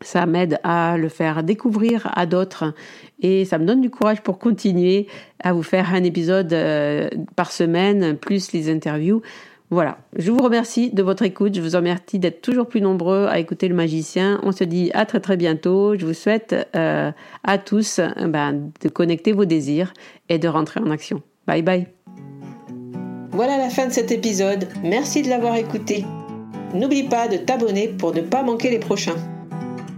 Ça 0.02 0.26
m'aide 0.26 0.58
à 0.62 0.96
le 0.98 1.08
faire 1.08 1.42
découvrir 1.42 2.10
à 2.14 2.26
d'autres 2.26 2.74
et 3.20 3.44
ça 3.44 3.58
me 3.58 3.64
donne 3.64 3.80
du 3.80 3.90
courage 3.90 4.22
pour 4.22 4.38
continuer 4.38 5.06
à 5.42 5.52
vous 5.52 5.62
faire 5.62 5.94
un 5.94 6.04
épisode 6.04 6.52
euh, 6.52 7.08
par 7.34 7.50
semaine, 7.50 8.16
plus 8.16 8.52
les 8.52 8.70
interviews. 8.70 9.22
Voilà, 9.70 9.98
je 10.16 10.30
vous 10.30 10.38
remercie 10.38 10.90
de 10.90 11.02
votre 11.02 11.24
écoute, 11.24 11.56
je 11.56 11.60
vous 11.60 11.74
remercie 11.76 12.20
d'être 12.20 12.40
toujours 12.40 12.68
plus 12.68 12.80
nombreux 12.80 13.26
à 13.26 13.40
écouter 13.40 13.66
le 13.66 13.74
magicien. 13.74 14.38
On 14.44 14.52
se 14.52 14.62
dit 14.62 14.92
à 14.94 15.06
très 15.06 15.18
très 15.18 15.36
bientôt. 15.36 15.98
Je 15.98 16.06
vous 16.06 16.14
souhaite 16.14 16.54
euh, 16.76 17.10
à 17.42 17.58
tous 17.58 18.00
ben, 18.28 18.70
de 18.80 18.88
connecter 18.88 19.32
vos 19.32 19.44
désirs 19.44 19.92
et 20.28 20.38
de 20.38 20.46
rentrer 20.46 20.78
en 20.78 20.90
action. 20.90 21.20
Bye 21.48 21.62
bye. 21.62 21.86
Voilà 23.32 23.58
la 23.58 23.68
fin 23.68 23.86
de 23.86 23.92
cet 23.92 24.12
épisode. 24.12 24.68
Merci 24.84 25.22
de 25.22 25.28
l'avoir 25.28 25.56
écouté. 25.56 26.04
N'oublie 26.72 27.04
pas 27.04 27.26
de 27.26 27.36
t'abonner 27.36 27.88
pour 27.88 28.14
ne 28.14 28.20
pas 28.20 28.42
manquer 28.42 28.70
les 28.70 28.78
prochains. 28.78 29.16